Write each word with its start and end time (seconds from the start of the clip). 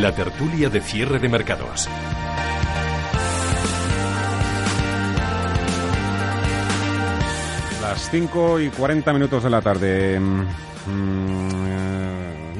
La 0.00 0.12
tertulia 0.14 0.68
de 0.68 0.80
cierre 0.82 1.18
de 1.18 1.28
mercados. 1.28 1.88
Las 7.80 8.10
5 8.10 8.60
y 8.60 8.68
40 8.68 9.12
minutos 9.14 9.42
de 9.42 9.50
la 9.50 9.62
tarde. 9.62 10.20
Mm, 10.20 10.42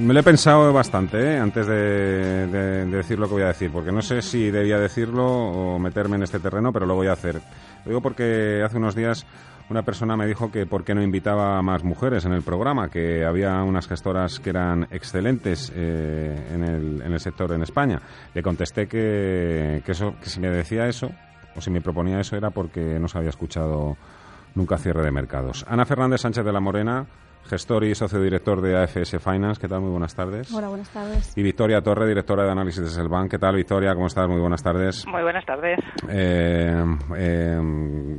me 0.00 0.14
lo 0.14 0.20
he 0.20 0.22
pensado 0.22 0.72
bastante 0.72 1.18
¿eh? 1.18 1.38
antes 1.38 1.66
de, 1.66 2.46
de, 2.46 2.86
decir 2.86 3.18
lo 3.18 3.26
que 3.26 3.34
voy 3.34 3.42
a 3.42 3.48
decir, 3.48 3.70
porque 3.70 3.92
no 3.92 4.00
sé 4.00 4.22
si 4.22 4.50
debía 4.50 4.78
decirlo 4.78 5.26
o 5.26 5.78
meterme 5.78 6.16
en 6.16 6.22
este 6.22 6.38
terreno, 6.38 6.72
pero 6.72 6.86
lo 6.86 6.94
voy 6.94 7.08
a 7.08 7.12
hacer. 7.12 7.34
Lo 7.84 7.90
digo 7.90 8.00
porque 8.00 8.62
hace 8.64 8.78
unos 8.78 8.94
días 8.94 9.26
una 9.68 9.82
persona 9.82 10.16
me 10.16 10.26
dijo 10.26 10.50
que 10.50 10.66
por 10.66 10.84
qué 10.84 10.94
no 10.94 11.02
invitaba 11.02 11.58
a 11.58 11.62
más 11.62 11.82
mujeres 11.82 12.24
en 12.24 12.32
el 12.32 12.42
programa, 12.42 12.88
que 12.88 13.24
había 13.24 13.62
unas 13.62 13.88
gestoras 13.88 14.38
que 14.38 14.50
eran 14.50 14.86
excelentes 14.90 15.72
eh, 15.74 16.50
en, 16.52 16.62
el, 16.62 17.02
en, 17.02 17.12
el, 17.12 17.20
sector 17.20 17.52
en 17.52 17.62
España. 17.62 18.00
Le 18.34 18.42
contesté 18.42 18.86
que, 18.86 19.82
que, 19.84 19.92
eso, 19.92 20.14
que 20.22 20.28
si 20.28 20.40
me 20.40 20.50
decía 20.50 20.86
eso, 20.86 21.10
o 21.56 21.60
si 21.60 21.70
me 21.70 21.80
proponía 21.80 22.20
eso, 22.20 22.36
era 22.36 22.50
porque 22.50 22.98
no 23.00 23.08
se 23.08 23.18
había 23.18 23.30
escuchado 23.30 23.96
nunca 24.54 24.78
cierre 24.78 25.02
de 25.02 25.10
mercados. 25.10 25.64
Ana 25.68 25.84
Fernández 25.84 26.20
Sánchez 26.20 26.44
de 26.44 26.52
la 26.52 26.60
Morena, 26.60 27.06
gestor 27.46 27.84
y 27.84 27.94
socio 27.94 28.20
director 28.20 28.60
de 28.60 28.76
AFS 28.76 29.18
Finance. 29.18 29.60
¿Qué 29.60 29.68
tal? 29.68 29.80
Muy 29.80 29.90
buenas 29.90 30.14
tardes. 30.14 30.52
Hola, 30.52 30.68
buenas 30.68 30.90
tardes. 30.90 31.32
Y 31.36 31.42
Victoria 31.42 31.80
Torre, 31.80 32.06
directora 32.06 32.44
de 32.44 32.50
análisis 32.50 32.82
de 32.82 32.90
Selbank. 32.90 33.30
¿Qué 33.30 33.38
tal, 33.38 33.56
Victoria? 33.56 33.94
¿Cómo 33.94 34.06
estás? 34.06 34.28
Muy 34.28 34.40
buenas 34.40 34.62
tardes. 34.62 35.06
Muy 35.06 35.22
buenas 35.22 35.44
tardes. 35.46 35.78
Eh, 36.08 36.84
eh, 37.16 37.60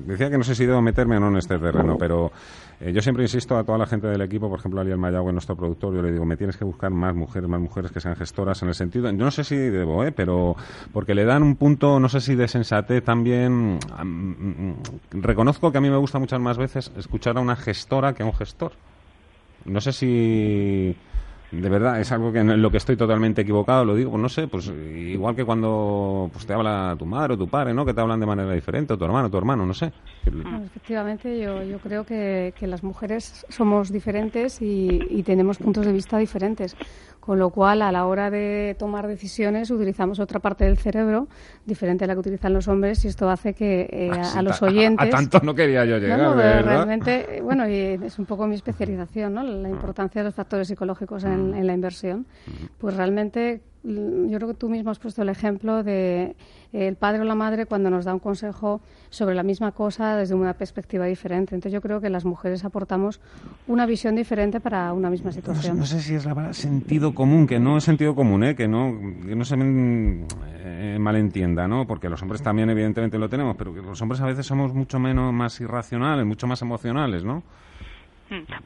decía 0.05 0.29
que 0.29 0.37
no 0.37 0.43
sé 0.43 0.55
si 0.55 0.65
debo 0.65 0.81
meterme 0.81 1.17
o 1.17 1.19
no 1.19 1.27
en 1.29 1.37
este 1.37 1.59
terreno, 1.59 1.97
pero 1.97 2.31
eh, 2.79 2.91
yo 2.93 3.01
siempre 3.01 3.23
insisto 3.23 3.57
a 3.57 3.63
toda 3.63 3.77
la 3.77 3.87
gente 3.87 4.07
del 4.07 4.21
equipo, 4.21 4.49
por 4.49 4.59
ejemplo, 4.59 4.79
a 4.79 4.83
Ariel 4.83 4.97
Mayagüe, 4.97 5.31
nuestro 5.31 5.55
productor, 5.55 5.95
yo 5.95 6.01
le 6.01 6.11
digo, 6.11 6.25
me 6.25 6.37
tienes 6.37 6.57
que 6.57 6.65
buscar 6.65 6.91
más 6.91 7.15
mujeres, 7.15 7.49
más 7.49 7.59
mujeres 7.59 7.91
que 7.91 7.99
sean 7.99 8.15
gestoras 8.15 8.61
en 8.61 8.67
el 8.67 8.75
sentido, 8.75 9.09
yo 9.09 9.17
no 9.17 9.31
sé 9.31 9.43
si 9.43 9.55
debo, 9.55 10.03
¿eh? 10.03 10.11
pero 10.11 10.55
porque 10.93 11.15
le 11.15 11.25
dan 11.25 11.41
un 11.41 11.55
punto, 11.55 11.99
no 11.99 12.07
sé 12.07 12.21
si 12.21 12.35
de 12.35 12.47
sensatez 12.47 13.03
también. 13.03 13.79
Mm, 14.03 14.73
reconozco 15.11 15.71
que 15.71 15.79
a 15.79 15.81
mí 15.81 15.89
me 15.89 15.97
gusta 15.97 16.19
muchas 16.19 16.39
más 16.39 16.57
veces 16.57 16.91
escuchar 16.97 17.37
a 17.37 17.41
una 17.41 17.55
gestora 17.55 18.13
que 18.13 18.21
a 18.23 18.25
un 18.27 18.33
gestor. 18.33 18.73
No 19.67 19.81
sé 19.81 19.91
si 19.91 20.95
de 21.51 21.69
verdad 21.69 21.99
es 22.01 22.11
algo 22.11 22.31
que 22.31 22.39
en 22.39 22.61
lo 22.61 22.69
que 22.69 22.77
estoy 22.77 22.97
totalmente 22.97 23.41
equivocado, 23.41 23.85
lo 23.85 23.95
digo, 23.95 24.11
pues 24.11 24.21
no 24.21 24.29
sé, 24.29 24.47
pues 24.47 24.67
igual 24.67 25.35
que 25.35 25.45
cuando 25.45 26.29
pues 26.31 26.45
te 26.45 26.53
habla 26.53 26.95
tu 26.99 27.05
madre 27.05 27.35
o 27.35 27.37
tu 27.37 27.47
padre, 27.47 27.73
¿no? 27.73 27.85
Que 27.85 27.93
te 27.93 28.01
hablan 28.01 28.19
de 28.19 28.25
manera 28.25 28.51
diferente, 28.51 28.93
o 28.93 28.97
tu 28.97 29.05
hermano, 29.05 29.29
tu 29.29 29.37
hermano, 29.37 29.65
no 29.65 29.73
sé. 29.73 29.91
efectivamente, 30.65 31.39
yo, 31.39 31.63
yo 31.63 31.79
creo 31.79 32.05
que, 32.05 32.53
que, 32.57 32.67
las 32.67 32.83
mujeres 32.83 33.45
somos 33.49 33.91
diferentes 33.91 34.57
y 34.61 35.23
tenemos 35.23 35.57
puntos 35.57 35.85
de 35.85 35.93
vista 35.93 36.17
diferentes. 36.17 36.75
Con 37.27 37.39
lo 37.39 37.49
cual, 37.49 37.81
a 37.81 37.91
la 37.91 38.05
hora 38.05 38.31
de 38.31 38.73
tomar 38.79 39.05
decisiones, 39.05 39.69
utilizamos 39.69 40.17
otra 40.21 40.39
parte 40.39 40.63
del 40.63 40.77
cerebro 40.77 41.27
diferente 41.65 42.05
a 42.05 42.07
la 42.07 42.13
que 42.13 42.21
utilizan 42.21 42.53
los 42.53 42.69
hombres 42.69 43.03
y 43.03 43.09
esto 43.09 43.29
hace 43.29 43.53
que 43.53 43.85
eh, 43.91 44.09
a, 44.09 44.39
a, 44.39 44.41
los 44.41 44.61
oyentes... 44.61 45.05
A, 45.05 45.09
tanto 45.09 45.41
no 45.43 45.53
quería 45.53 45.83
yo 45.83 45.97
llegar, 45.97 46.17
no. 46.17 46.35
Realmente, 46.35 47.41
bueno, 47.43 47.67
y 47.67 47.99
es 48.01 48.17
un 48.17 48.25
poco 48.25 48.47
mi 48.47 48.55
especialización, 48.55 49.33
¿no? 49.33 49.43
La 49.43 49.67
importancia 49.67 50.21
de 50.21 50.29
los 50.29 50.35
factores 50.35 50.69
psicológicos 50.69 51.25
en, 51.25 51.53
en 51.53 51.67
la 51.67 51.73
inversión. 51.73 52.25
Pues 52.77 52.95
realmente 52.95 53.59
yo 53.83 54.37
creo 54.37 54.47
que 54.47 54.53
tú 54.53 54.69
mismo 54.69 54.91
has 54.91 54.99
puesto 54.99 55.21
el 55.21 55.29
ejemplo 55.29 55.83
de 55.83 56.35
el 56.73 56.95
padre 56.95 57.21
o 57.21 57.23
la 57.23 57.35
madre 57.35 57.65
cuando 57.65 57.89
nos 57.89 58.05
da 58.05 58.13
un 58.13 58.19
consejo 58.19 58.81
sobre 59.09 59.35
la 59.35 59.43
misma 59.43 59.71
cosa 59.71 60.17
desde 60.17 60.35
una 60.35 60.53
perspectiva 60.53 61.05
diferente. 61.05 61.55
Entonces 61.55 61.73
yo 61.73 61.81
creo 61.81 62.01
que 62.01 62.09
las 62.09 62.25
mujeres 62.25 62.65
aportamos 62.65 63.21
una 63.67 63.85
visión 63.85 64.15
diferente 64.15 64.59
para 64.59 64.91
una 64.93 65.09
misma 65.09 65.31
situación. 65.31 65.77
No, 65.77 65.85
sé, 65.85 65.95
no 65.95 66.01
sé 66.01 66.07
si 66.07 66.15
es 66.15 66.25
la 66.25 66.35
palabra 66.35 66.53
sentido 66.53 67.15
común, 67.15 67.47
que 67.47 67.59
no 67.59 67.77
es 67.77 67.83
sentido 67.83 68.15
común, 68.15 68.43
¿eh? 68.43 68.55
que, 68.55 68.67
no, 68.67 68.97
que 69.25 69.35
no 69.35 69.45
se 69.45 69.55
eh, 69.57 70.97
malentienda, 70.99 71.67
¿no? 71.67 71.87
porque 71.87 72.09
los 72.09 72.21
hombres 72.21 72.41
también 72.41 72.69
evidentemente 72.69 73.17
lo 73.17 73.29
tenemos, 73.29 73.55
pero 73.55 73.73
que 73.73 73.81
los 73.81 74.01
hombres 74.01 74.21
a 74.21 74.25
veces 74.25 74.45
somos 74.45 74.73
mucho 74.73 74.99
menos 74.99 75.33
más 75.33 75.59
irracionales, 75.61 76.25
mucho 76.25 76.47
más 76.47 76.61
emocionales, 76.61 77.23
¿no? 77.23 77.43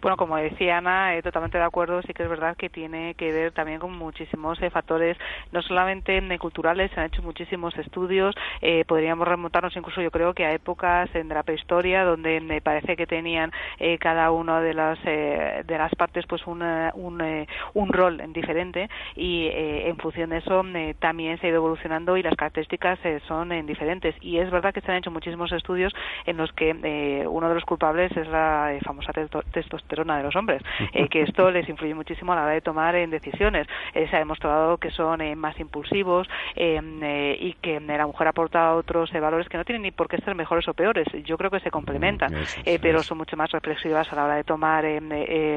Bueno, 0.02 0.18
como 0.18 0.38
decía 0.38 0.78
Ana, 0.78 1.16
eh, 1.16 1.22
totalmente 1.22 1.58
de 1.58 1.64
acuerdo. 1.64 2.02
Sí 2.02 2.14
que 2.14 2.24
es 2.24 2.30
verdad 2.30 2.58
que 2.58 2.70
tiene 2.70 3.14
que 3.14 3.32
ver 3.32 3.52
también 3.52 3.80
con 3.80 3.96
muchísimos 3.96 4.60
eh, 4.62 4.70
factores, 4.72 5.18
no 5.52 5.62
solamente 5.62 6.18
eh, 6.18 6.40
culturales, 6.40 6.90
se 6.92 7.00
han 7.00 7.08
hecho 7.08 7.22
muchísimos 7.22 7.78
estudios. 7.78 8.36
Eh, 8.62 8.86
podríamos 8.88 9.28
remontarnos 9.28 9.76
incluso, 9.76 10.02
yo 10.02 10.10
creo, 10.10 10.34
que 10.34 10.46
a 10.46 10.54
épocas 10.54 11.14
en 11.14 11.30
la 11.30 11.44
prehistoria, 11.44 12.04
donde 12.04 12.40
me 12.42 12.62
parece 12.62 12.96
que 12.96 13.06
tenían 13.06 13.52
eh, 13.78 14.00
cada 14.00 14.32
una 14.32 14.62
de 14.62 14.74
las 14.74 15.02
de 15.04 15.64
las 15.78 15.94
partes, 15.96 16.26
pues 16.28 16.46
un, 16.48 16.62
un, 16.62 17.48
un 17.74 17.94
rol 17.94 18.22
diferente 18.34 18.90
y 19.16 19.48
en 19.52 19.98
función 19.98 20.30
de 20.30 20.38
eso 20.38 20.64
también 21.00 21.40
se 21.40 21.48
ha 21.48 21.50
ido 21.50 21.58
evolucionando 21.58 22.18
y 22.18 22.24
las 22.24 22.36
características 22.36 23.00
son 23.28 23.66
diferentes. 23.66 24.16
Y 24.22 24.38
es 24.38 24.50
verdad 24.52 24.74
que 24.74 24.82
se 24.82 24.92
han 24.92 24.98
hecho 24.98 25.12
muchísimos 25.12 25.52
estudios 25.52 25.94
en 26.26 26.38
los 26.38 26.52
que 26.54 27.26
uno 27.28 27.50
de 27.50 27.56
los 27.56 27.66
culpables 27.66 28.16
es 28.16 28.28
la 28.28 28.78
famosa 28.84 29.12
testosterona 29.52 30.18
de 30.18 30.24
los 30.24 30.36
hombres, 30.36 30.62
eh, 30.94 31.08
que 31.08 31.22
esto 31.22 31.52
les 31.52 31.68
influye 31.70 31.94
muchísimo 31.94 32.34
a 32.34 32.36
la 32.36 32.44
hora 32.44 32.54
de 32.54 32.62
tomar 32.62 32.96
en 32.96 33.10
decisiones. 33.10 33.68
Eh, 33.94 34.08
se 34.10 34.16
ha 34.16 34.20
demostrado 34.20 34.78
que 34.78 34.92
son 34.92 35.22
eh, 35.22 35.36
más 35.36 35.60
impulsivos 35.60 36.28
y 36.56 37.54
que 37.62 37.80
la 37.80 38.06
mujer 38.06 38.28
aporta 38.28 38.74
otros 38.76 39.12
valores 39.12 39.50
que 39.50 39.58
no 39.58 39.66
tienen 39.66 39.84
ni 39.84 39.92
por 39.92 40.08
qué 40.08 40.18
ser 40.18 40.36
mejores 40.36 40.68
o 40.68 40.74
peores. 40.74 41.08
Yo 41.26 41.38
creo 41.38 41.50
que 41.50 41.60
se 41.60 41.72
complementan, 41.72 42.34
pero 42.82 43.04
son 43.04 43.18
mucho 43.18 43.36
más 43.38 43.52
reflexivas 43.52 44.12
a 44.12 44.16
la 44.16 44.26
hora 44.26 44.36
de 44.36 44.44
tomar 44.44 44.86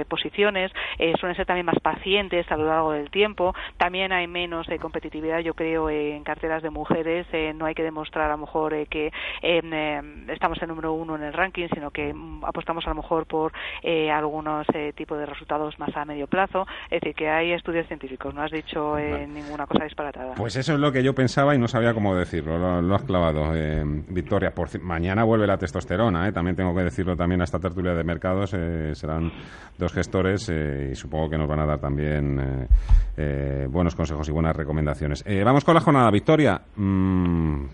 posiciones, 0.09 0.73
suelen 1.19 1.37
ser 1.37 1.47
también 1.47 1.67
más 1.67 1.79
pacientes 1.81 2.51
a 2.51 2.57
lo 2.57 2.67
largo 2.67 2.93
del 2.93 3.11
tiempo, 3.11 3.55
también 3.77 4.13
hay 4.13 4.27
menos 4.27 4.67
competitividad, 4.81 5.41
yo 5.41 5.55
creo, 5.55 5.91
en 5.91 6.25
carteras 6.25 6.63
de 6.63 6.71
mujeres, 6.71 7.27
no 7.55 7.67
hay 7.67 7.75
que 7.75 7.83
demostrar 7.83 8.27
a 8.27 8.33
lo 8.33 8.39
mejor 8.39 8.87
que 8.89 9.13
estamos 10.29 10.61
en 10.63 10.69
número 10.69 10.93
uno 10.93 11.17
en 11.17 11.23
el 11.23 11.33
ranking, 11.33 11.69
sino 11.73 11.91
que 11.91 12.13
mm, 12.13 12.45
apostamos 12.45 12.87
a 12.87 12.91
lo 12.91 12.97
mejor 12.97 13.27
por 13.27 13.53
eh, 13.85 14.11
algunos 14.11 14.67
eh, 14.75 14.95
tipos 14.97 15.19
de 15.19 15.27
resultados 15.27 15.79
más 15.79 15.95
a 15.95 16.07
medio 16.07 16.27
plazo. 16.27 16.67
Es 16.91 17.03
decir, 17.03 17.15
que 17.15 17.29
hay 17.29 17.53
estudios 17.53 17.87
científicos, 17.87 18.35
no 18.35 18.43
has 18.43 18.51
dicho 18.51 18.97
eh, 18.97 19.27
ninguna 19.27 19.67
cosa 19.67 19.85
disparatada. 19.85 20.35
Pues 20.37 20.57
eso 20.57 20.73
es 20.73 20.81
lo 20.81 20.91
que 20.91 21.03
yo 21.03 21.15
pensaba 21.15 21.55
y 21.55 21.59
no 21.59 21.69
sabía 21.69 21.93
cómo 21.93 22.17
decirlo, 22.17 22.81
lo, 22.81 22.95
has 22.95 23.03
clavado. 23.03 23.55
Eh, 23.55 23.85
Victoria, 24.09 24.53
por, 24.53 24.81
mañana 24.81 25.25
vuelve 25.25 25.47
la 25.47 25.59
testosterona, 25.59 26.33
también 26.33 26.57
tengo 26.57 26.75
que 26.75 26.83
decirlo 26.83 27.15
también 27.15 27.43
a 27.43 27.45
esta 27.45 27.59
tertulia 27.59 27.93
de 27.93 28.05
mercados, 28.05 28.51
serán 28.51 29.31
dos 29.77 29.93
gestores 29.93 30.49
y 30.49 30.95
supongo 30.95 31.29
que 31.29 31.39
nos 31.39 31.49
van 31.49 31.61
a 31.61 31.67
dar 31.67 31.79
también 31.79 32.69
buenos 33.69 33.95
consejos 33.95 34.27
y 34.29 34.33
buenas 34.33 34.57
recomendaciones. 34.57 35.25
vamos 35.45 35.65
con 35.65 35.75
la 35.75 35.81
jornada, 35.81 36.11
Victoria. 36.11 36.61
Mm, 36.77 37.67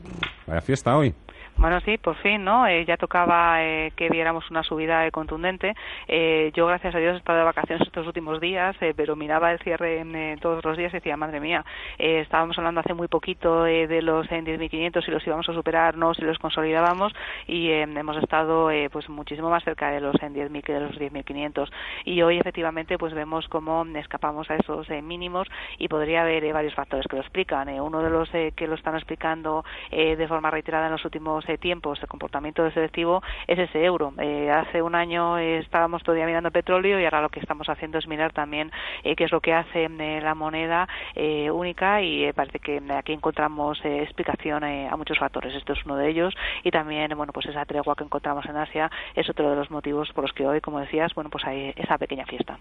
vaya 0.46 0.60
fiesta 0.60 0.96
hoy. 0.96 1.14
Bueno, 1.56 1.78
sí, 1.82 1.98
por 1.98 2.16
fin, 2.16 2.42
¿no? 2.42 2.66
Eh, 2.66 2.86
ya 2.86 2.96
tocaba 2.96 3.62
eh, 3.62 3.92
que 3.94 4.08
viéramos 4.08 4.50
una 4.50 4.62
subida 4.62 5.06
eh, 5.06 5.10
contundente. 5.10 5.74
yo, 6.54 6.66
gracias 6.66 6.94
a 6.94 6.98
Dios, 6.98 7.14
he 7.14 7.18
estado 7.18 7.38
de 7.38 7.44
vacaciones 7.44 7.86
estos 7.86 8.06
últimos 8.06 8.40
días, 8.40 8.74
pero 8.96 9.14
miraba 9.14 9.52
el 9.52 9.58
cierre 9.58 9.98
en, 9.98 10.38
todos 10.38 10.64
los 10.64 10.76
días 10.76 10.92
y 10.92 10.96
decía, 10.96 11.16
madre 11.16 11.38
mía, 11.38 11.64
estábamos 11.98 12.56
hablando 12.56 12.80
hace 12.80 12.94
muy 12.94 13.08
poquito 13.08 13.64
de 13.64 14.00
los 14.02 14.26
10.500 14.28 15.04
si 15.04 15.10
los 15.10 15.26
íbamos 15.26 15.48
a 15.48 15.52
superar, 15.52 15.96
no, 15.96 16.14
si 16.14 16.22
los 16.22 16.38
consolidábamos 16.38 17.12
y 17.46 17.70
hemos 17.70 18.16
estado 18.16 18.70
pues 18.90 19.08
muchísimo 19.08 19.50
más 19.50 19.62
cerca 19.62 19.90
de 19.90 20.00
los 20.00 20.14
10.000 20.14 20.62
que 20.62 20.72
de 20.72 20.80
los 20.80 20.98
10.500. 20.98 21.70
Y 22.04 22.22
hoy, 22.22 22.38
efectivamente, 22.38 22.96
pues 22.96 23.12
vemos 23.12 23.46
cómo 23.48 23.84
escapamos 23.96 24.50
a 24.50 24.56
esos 24.56 24.88
mínimos 25.02 25.46
y 25.78 25.88
podría 25.88 26.22
haber 26.22 26.52
varios 26.52 26.74
factores 26.74 27.06
que 27.06 27.16
lo 27.16 27.22
explican. 27.22 27.68
uno 27.68 28.02
de 28.02 28.10
los 28.10 28.30
que 28.30 28.66
lo 28.66 28.74
están 28.74 28.94
explicando 28.94 29.64
de 29.90 30.26
forma 30.28 30.50
reiterada 30.50 30.86
en 30.86 30.92
los 30.92 31.04
últimos 31.04 31.39
tiempos 31.58 32.00
el 32.02 32.08
comportamiento 32.08 32.68
selectivo 32.70 33.22
es 33.46 33.58
ese 33.58 33.84
euro. 33.84 34.12
Eh, 34.18 34.50
hace 34.50 34.82
un 34.82 34.94
año 34.94 35.38
estábamos 35.38 36.02
todavía 36.02 36.26
mirando 36.26 36.50
petróleo 36.50 37.00
y 37.00 37.04
ahora 37.04 37.22
lo 37.22 37.28
que 37.28 37.40
estamos 37.40 37.68
haciendo 37.68 37.98
es 37.98 38.06
mirar 38.06 38.32
también 38.32 38.70
eh, 39.04 39.16
qué 39.16 39.24
es 39.24 39.32
lo 39.32 39.40
que 39.40 39.52
hace 39.52 39.84
eh, 39.84 40.20
la 40.22 40.34
moneda 40.34 40.88
única 41.52 42.02
y 42.02 42.32
parece 42.32 42.58
que 42.58 42.80
aquí 42.96 43.12
encontramos 43.12 43.80
explicación 43.84 44.64
a 44.64 44.96
muchos 44.96 45.18
factores. 45.18 45.54
Esto 45.54 45.72
es 45.72 45.84
uno 45.84 45.96
de 45.96 46.08
ellos 46.08 46.34
y 46.64 46.70
también 46.70 47.16
bueno 47.16 47.32
pues 47.32 47.46
esa 47.46 47.64
tregua 47.64 47.94
que 47.94 48.04
encontramos 48.04 48.46
en 48.46 48.56
Asia 48.56 48.90
es 49.14 49.28
otro 49.28 49.50
de 49.50 49.56
los 49.56 49.70
motivos 49.70 50.10
por 50.12 50.24
los 50.24 50.32
que 50.32 50.46
hoy, 50.46 50.60
como 50.60 50.80
decías, 50.80 51.14
bueno 51.14 51.30
pues 51.30 51.44
hay 51.44 51.72
esa 51.76 51.98
pequeña 51.98 52.26
fiesta. 52.26 52.58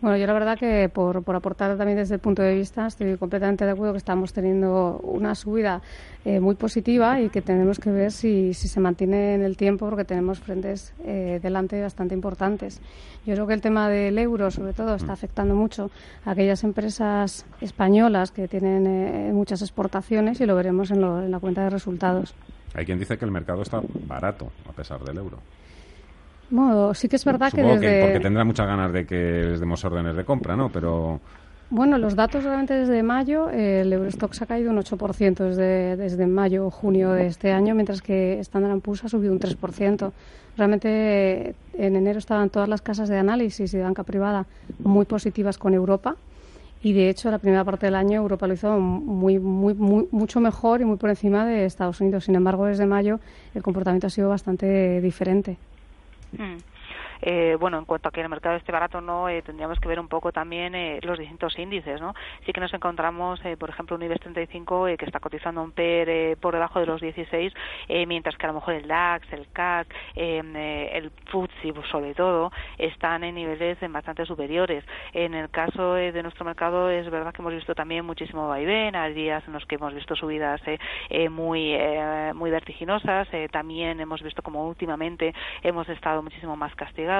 Bueno, 0.00 0.18
yo 0.18 0.26
la 0.26 0.34
verdad 0.34 0.58
que 0.58 0.90
por, 0.90 1.22
por 1.22 1.34
aportar 1.34 1.76
también 1.78 1.96
desde 1.96 2.16
el 2.16 2.20
punto 2.20 2.42
de 2.42 2.54
vista, 2.54 2.86
estoy 2.86 3.16
completamente 3.16 3.64
de 3.64 3.70
acuerdo 3.70 3.94
que 3.94 3.98
estamos 3.98 4.34
teniendo 4.34 4.98
una 5.02 5.34
subida 5.34 5.80
eh, 6.26 6.40
muy 6.40 6.56
positiva 6.56 7.20
y 7.20 7.30
que 7.30 7.40
tenemos 7.40 7.78
que 7.78 7.90
ver 7.90 8.12
si, 8.12 8.52
si, 8.52 8.68
se 8.68 8.80
mantiene 8.80 9.34
en 9.34 9.42
el 9.42 9.56
tiempo 9.56 9.88
porque 9.88 10.04
tenemos 10.04 10.40
frentes 10.40 10.92
eh, 11.04 11.40
delante 11.42 11.80
bastante 11.80 12.14
importantes. 12.14 12.80
Yo 13.24 13.34
creo 13.34 13.46
que 13.46 13.54
el 13.54 13.62
tema 13.62 13.88
del 13.88 14.18
euro, 14.18 14.50
sobre 14.50 14.74
todo, 14.74 14.94
está 14.94 15.14
afectando 15.14 15.54
mucho 15.54 15.90
a 16.26 16.32
aquellas 16.32 16.64
empresas 16.64 17.46
españolas 17.62 18.30
que 18.30 18.46
tienen 18.46 18.86
eh, 18.86 19.32
muchas 19.32 19.62
exportaciones 19.62 20.40
y 20.40 20.46
lo 20.46 20.54
veremos 20.54 20.90
en, 20.90 21.00
lo, 21.00 21.22
en 21.22 21.30
la 21.30 21.38
cuenta 21.38 21.64
de 21.64 21.70
resultados. 21.70 22.34
Hay 22.74 22.84
quien 22.84 22.98
dice 22.98 23.16
que 23.16 23.24
el 23.24 23.30
mercado 23.30 23.62
está 23.62 23.80
barato 24.06 24.50
a 24.68 24.72
pesar 24.72 25.02
del 25.02 25.16
euro. 25.16 25.38
Bueno, 26.50 26.94
sí 26.94 27.08
que 27.08 27.16
es 27.16 27.24
verdad 27.24 27.52
que 27.52 27.62
desde... 27.62 28.02
porque 28.02 28.20
tendrá 28.20 28.44
muchas 28.44 28.66
ganas 28.66 28.92
de 28.92 29.06
que 29.06 29.44
les 29.50 29.60
demos 29.60 29.84
órdenes 29.84 30.16
de 30.16 30.24
compra, 30.24 30.56
¿no? 30.56 30.68
Pero... 30.68 31.20
Bueno, 31.70 31.98
los 31.98 32.14
datos 32.14 32.44
realmente 32.44 32.74
desde 32.74 33.02
mayo, 33.02 33.50
eh, 33.50 33.80
el 33.80 33.92
Eurostox 33.92 34.42
ha 34.42 34.46
caído 34.46 34.70
un 34.70 34.76
8% 34.76 35.34
desde, 35.34 35.96
desde 35.96 36.26
mayo 36.26 36.66
o 36.66 36.70
junio 36.70 37.12
de 37.12 37.26
este 37.26 37.52
año, 37.52 37.74
mientras 37.74 38.02
que 38.02 38.38
Standard 38.40 38.80
Poor's 38.80 39.04
ha 39.04 39.08
subido 39.08 39.32
un 39.32 39.40
3%. 39.40 40.12
Realmente 40.56 41.54
en 41.72 41.96
enero 41.96 42.18
estaban 42.18 42.50
todas 42.50 42.68
las 42.68 42.82
casas 42.82 43.08
de 43.08 43.18
análisis 43.18 43.72
y 43.74 43.76
de 43.76 43.82
banca 43.82 44.04
privada 44.04 44.46
muy 44.78 45.04
positivas 45.04 45.58
con 45.58 45.74
Europa 45.74 46.16
y 46.84 46.92
de 46.92 47.08
hecho 47.08 47.30
la 47.30 47.38
primera 47.38 47.64
parte 47.64 47.86
del 47.86 47.94
año 47.94 48.20
Europa 48.20 48.46
lo 48.46 48.52
hizo 48.52 48.78
muy, 48.78 49.38
muy, 49.38 49.72
muy, 49.72 50.06
mucho 50.12 50.38
mejor 50.38 50.82
y 50.82 50.84
muy 50.84 50.98
por 50.98 51.08
encima 51.08 51.46
de 51.46 51.64
Estados 51.64 52.00
Unidos. 52.00 52.26
Sin 52.26 52.34
embargo, 52.34 52.66
desde 52.66 52.84
mayo 52.84 53.20
el 53.54 53.62
comportamiento 53.62 54.06
ha 54.06 54.10
sido 54.10 54.28
bastante 54.28 55.00
diferente. 55.00 55.56
Hmm. 56.36 56.58
Eh, 57.26 57.56
bueno, 57.58 57.78
en 57.78 57.86
cuanto 57.86 58.10
a 58.10 58.12
que 58.12 58.20
el 58.20 58.28
mercado 58.28 58.56
esté 58.56 58.70
barato 58.70 59.00
no, 59.00 59.30
eh, 59.30 59.40
tendríamos 59.40 59.80
que 59.80 59.88
ver 59.88 59.98
un 59.98 60.08
poco 60.08 60.30
también 60.30 60.74
eh, 60.74 61.00
los 61.02 61.18
distintos 61.18 61.58
índices, 61.58 61.98
¿no? 61.98 62.12
Sí 62.44 62.52
que 62.52 62.60
nos 62.60 62.74
encontramos, 62.74 63.40
por 63.58 63.70
ejemplo, 63.70 63.96
un 63.96 64.02
IBEX 64.02 64.20
35 64.20 64.84
que 64.98 65.06
está 65.06 65.20
cotizando 65.20 65.62
un 65.62 65.72
PER 65.72 66.36
por 66.36 66.52
debajo 66.52 66.80
de 66.80 66.86
los 66.86 67.00
16, 67.00 67.52
mientras 68.06 68.36
que 68.36 68.44
a 68.44 68.48
lo 68.48 68.54
mejor 68.54 68.74
el 68.74 68.86
DAX, 68.86 69.32
el 69.32 69.46
CAC, 69.52 69.86
el 70.14 71.10
FTSE 71.26 71.72
sobre 71.90 72.14
todo, 72.14 72.52
están 72.76 73.24
en 73.24 73.36
niveles 73.36 73.78
bastante 73.90 74.26
superiores. 74.26 74.84
En 75.12 75.34
el 75.34 75.48
caso 75.48 75.94
de 75.94 76.22
nuestro 76.22 76.44
mercado 76.44 76.90
es 76.90 77.08
verdad 77.10 77.32
que 77.32 77.40
hemos 77.40 77.54
visto 77.54 77.74
también 77.74 78.04
muchísimo 78.04 78.48
vaivén, 78.48 78.96
hay 78.96 79.14
días 79.14 79.42
en 79.46 79.54
los 79.54 79.64
que 79.64 79.76
hemos 79.76 79.94
visto 79.94 80.14
subidas 80.14 80.60
muy, 81.30 81.78
muy 82.34 82.50
vertiginosas, 82.50 83.28
también 83.50 84.00
hemos 84.00 84.22
visto 84.22 84.42
como 84.42 84.68
últimamente 84.68 85.34
hemos 85.62 85.88
estado 85.88 86.22
muchísimo 86.22 86.56
más 86.56 86.74
castigados 86.74 87.13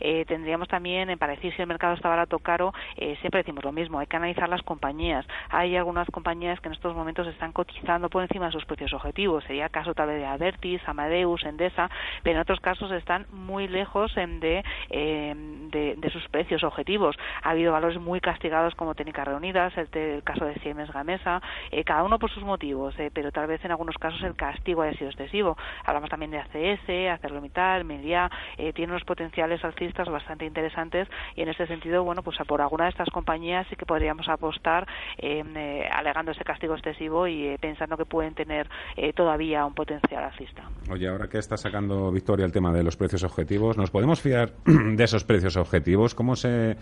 eh, 0.00 0.24
tendríamos 0.26 0.68
también, 0.68 1.16
para 1.18 1.34
decir 1.34 1.54
si 1.54 1.62
el 1.62 1.68
mercado 1.68 1.94
está 1.94 2.08
barato 2.08 2.36
o 2.36 2.38
caro, 2.40 2.72
eh, 2.96 3.16
siempre 3.20 3.40
decimos 3.40 3.64
lo 3.64 3.72
mismo, 3.72 3.98
hay 3.98 4.06
que 4.06 4.16
analizar 4.16 4.48
las 4.48 4.62
compañías. 4.62 5.26
Hay 5.50 5.76
algunas 5.76 6.08
compañías 6.08 6.60
que 6.60 6.68
en 6.68 6.74
estos 6.74 6.94
momentos 6.94 7.26
están 7.26 7.52
cotizando 7.52 8.08
por 8.08 8.22
encima 8.22 8.46
de 8.46 8.52
sus 8.52 8.64
precios 8.64 8.92
objetivos. 8.92 9.44
Sería 9.44 9.64
el 9.64 9.70
caso 9.70 9.94
tal 9.94 10.08
vez 10.08 10.18
de 10.18 10.26
Avertis, 10.26 10.80
Amadeus, 10.86 11.44
Endesa, 11.44 11.90
pero 12.22 12.36
en 12.36 12.42
otros 12.42 12.60
casos 12.60 12.90
están 12.92 13.26
muy 13.32 13.68
lejos 13.68 14.14
de, 14.14 14.64
de, 14.90 16.10
sus 16.12 16.26
precios 16.28 16.64
objetivos. 16.64 17.16
Ha 17.42 17.50
habido 17.50 17.72
valores 17.72 17.98
muy 17.98 18.20
castigados 18.20 18.74
como 18.74 18.94
Técnicas 18.94 19.26
Reunidas, 19.26 19.72
el, 19.76 20.22
caso 20.22 20.44
de 20.44 20.54
Siemens 20.60 20.90
Gamesa, 20.92 21.42
eh, 21.70 21.84
cada 21.84 22.02
uno 22.02 22.18
por 22.18 22.30
sus 22.30 22.42
motivos, 22.42 22.94
pero 23.12 23.30
tal 23.32 23.46
vez 23.46 23.64
en 23.64 23.70
algunos 23.70 23.96
casos 23.96 24.22
el 24.22 24.34
castigo 24.34 24.82
haya 24.82 24.96
sido 24.96 25.10
excesivo. 25.10 25.56
Hablamos 25.84 26.10
también 26.10 26.30
de 26.30 26.38
ACS, 26.38 26.88
ArcelorMittal, 27.12 27.84
Melia, 27.84 28.30
tiene 28.74 28.92
unos 28.92 29.04
potenciales 29.04 29.37
potenciales 29.38 29.64
alcistas 29.64 30.08
bastante 30.08 30.46
interesantes 30.46 31.08
y 31.36 31.42
en 31.42 31.48
este 31.48 31.66
sentido, 31.68 32.02
bueno, 32.02 32.22
pues 32.22 32.36
por 32.48 32.60
alguna 32.60 32.84
de 32.84 32.90
estas 32.90 33.08
compañías 33.10 33.66
sí 33.70 33.76
que 33.76 33.86
podríamos 33.86 34.28
apostar 34.28 34.86
eh, 35.18 35.88
alegando 35.92 36.32
ese 36.32 36.42
castigo 36.42 36.74
excesivo 36.74 37.28
y 37.28 37.46
eh, 37.46 37.58
pensando 37.60 37.96
que 37.96 38.04
pueden 38.04 38.34
tener 38.34 38.68
eh, 38.96 39.12
todavía 39.12 39.64
un 39.64 39.74
potencial 39.74 40.24
alcista. 40.24 40.68
Oye, 40.90 41.08
ahora 41.08 41.28
que 41.28 41.38
está 41.38 41.56
sacando 41.56 42.10
Victoria 42.10 42.46
el 42.46 42.52
tema 42.52 42.72
de 42.72 42.82
los 42.82 42.96
precios 42.96 43.22
objetivos, 43.22 43.76
¿nos 43.76 43.92
podemos 43.92 44.20
fiar 44.20 44.50
de 44.64 45.04
esos 45.04 45.22
precios 45.22 45.56
objetivos? 45.56 46.16
¿Cómo 46.16 46.34
se 46.34 46.76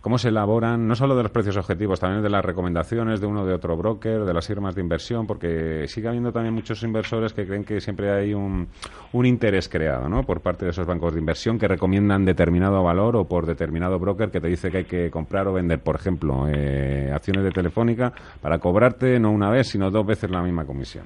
cómo 0.00 0.18
se 0.18 0.28
elaboran, 0.28 0.86
no 0.86 0.94
solo 0.94 1.16
de 1.16 1.22
los 1.22 1.32
precios 1.32 1.56
objetivos, 1.56 2.00
también 2.00 2.22
de 2.22 2.30
las 2.30 2.44
recomendaciones 2.44 3.20
de 3.20 3.26
uno 3.26 3.44
de 3.44 3.54
otro 3.54 3.76
broker, 3.76 4.24
de 4.24 4.34
las 4.34 4.46
firmas 4.46 4.74
de 4.74 4.80
inversión, 4.80 5.26
porque 5.26 5.86
sigue 5.88 6.08
habiendo 6.08 6.32
también 6.32 6.54
muchos 6.54 6.82
inversores 6.82 7.32
que 7.32 7.46
creen 7.46 7.64
que 7.64 7.80
siempre 7.80 8.10
hay 8.10 8.34
un, 8.34 8.68
un 9.12 9.26
interés 9.26 9.68
creado 9.68 10.08
¿no? 10.08 10.22
por 10.22 10.40
parte 10.40 10.64
de 10.64 10.70
esos 10.70 10.86
bancos 10.86 11.12
de 11.12 11.20
inversión 11.20 11.58
que 11.58 11.68
recomiendan 11.68 12.24
determinado 12.24 12.82
valor 12.82 13.16
o 13.16 13.24
por 13.24 13.46
determinado 13.46 13.98
broker 13.98 14.30
que 14.30 14.40
te 14.40 14.48
dice 14.48 14.70
que 14.70 14.78
hay 14.78 14.84
que 14.84 15.10
comprar 15.10 15.46
o 15.48 15.52
vender, 15.52 15.80
por 15.82 15.96
ejemplo, 15.96 16.46
eh, 16.48 17.10
acciones 17.12 17.44
de 17.44 17.50
Telefónica 17.50 18.12
para 18.40 18.58
cobrarte 18.58 19.18
no 19.18 19.30
una 19.30 19.50
vez, 19.50 19.68
sino 19.68 19.90
dos 19.90 20.06
veces 20.06 20.30
la 20.30 20.42
misma 20.42 20.64
comisión. 20.64 21.04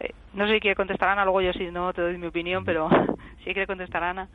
Eh, 0.00 0.12
no 0.34 0.46
sé 0.46 0.54
si 0.54 0.60
quiere 0.60 0.76
contestar 0.76 1.08
Ana, 1.08 1.24
luego 1.24 1.40
yo 1.40 1.52
si 1.52 1.70
no 1.70 1.92
te 1.92 2.02
doy 2.02 2.16
mi 2.16 2.26
opinión, 2.26 2.64
pero 2.64 2.88
si 3.38 3.44
quiere 3.44 3.66
contestar 3.66 4.02
Ana. 4.02 4.28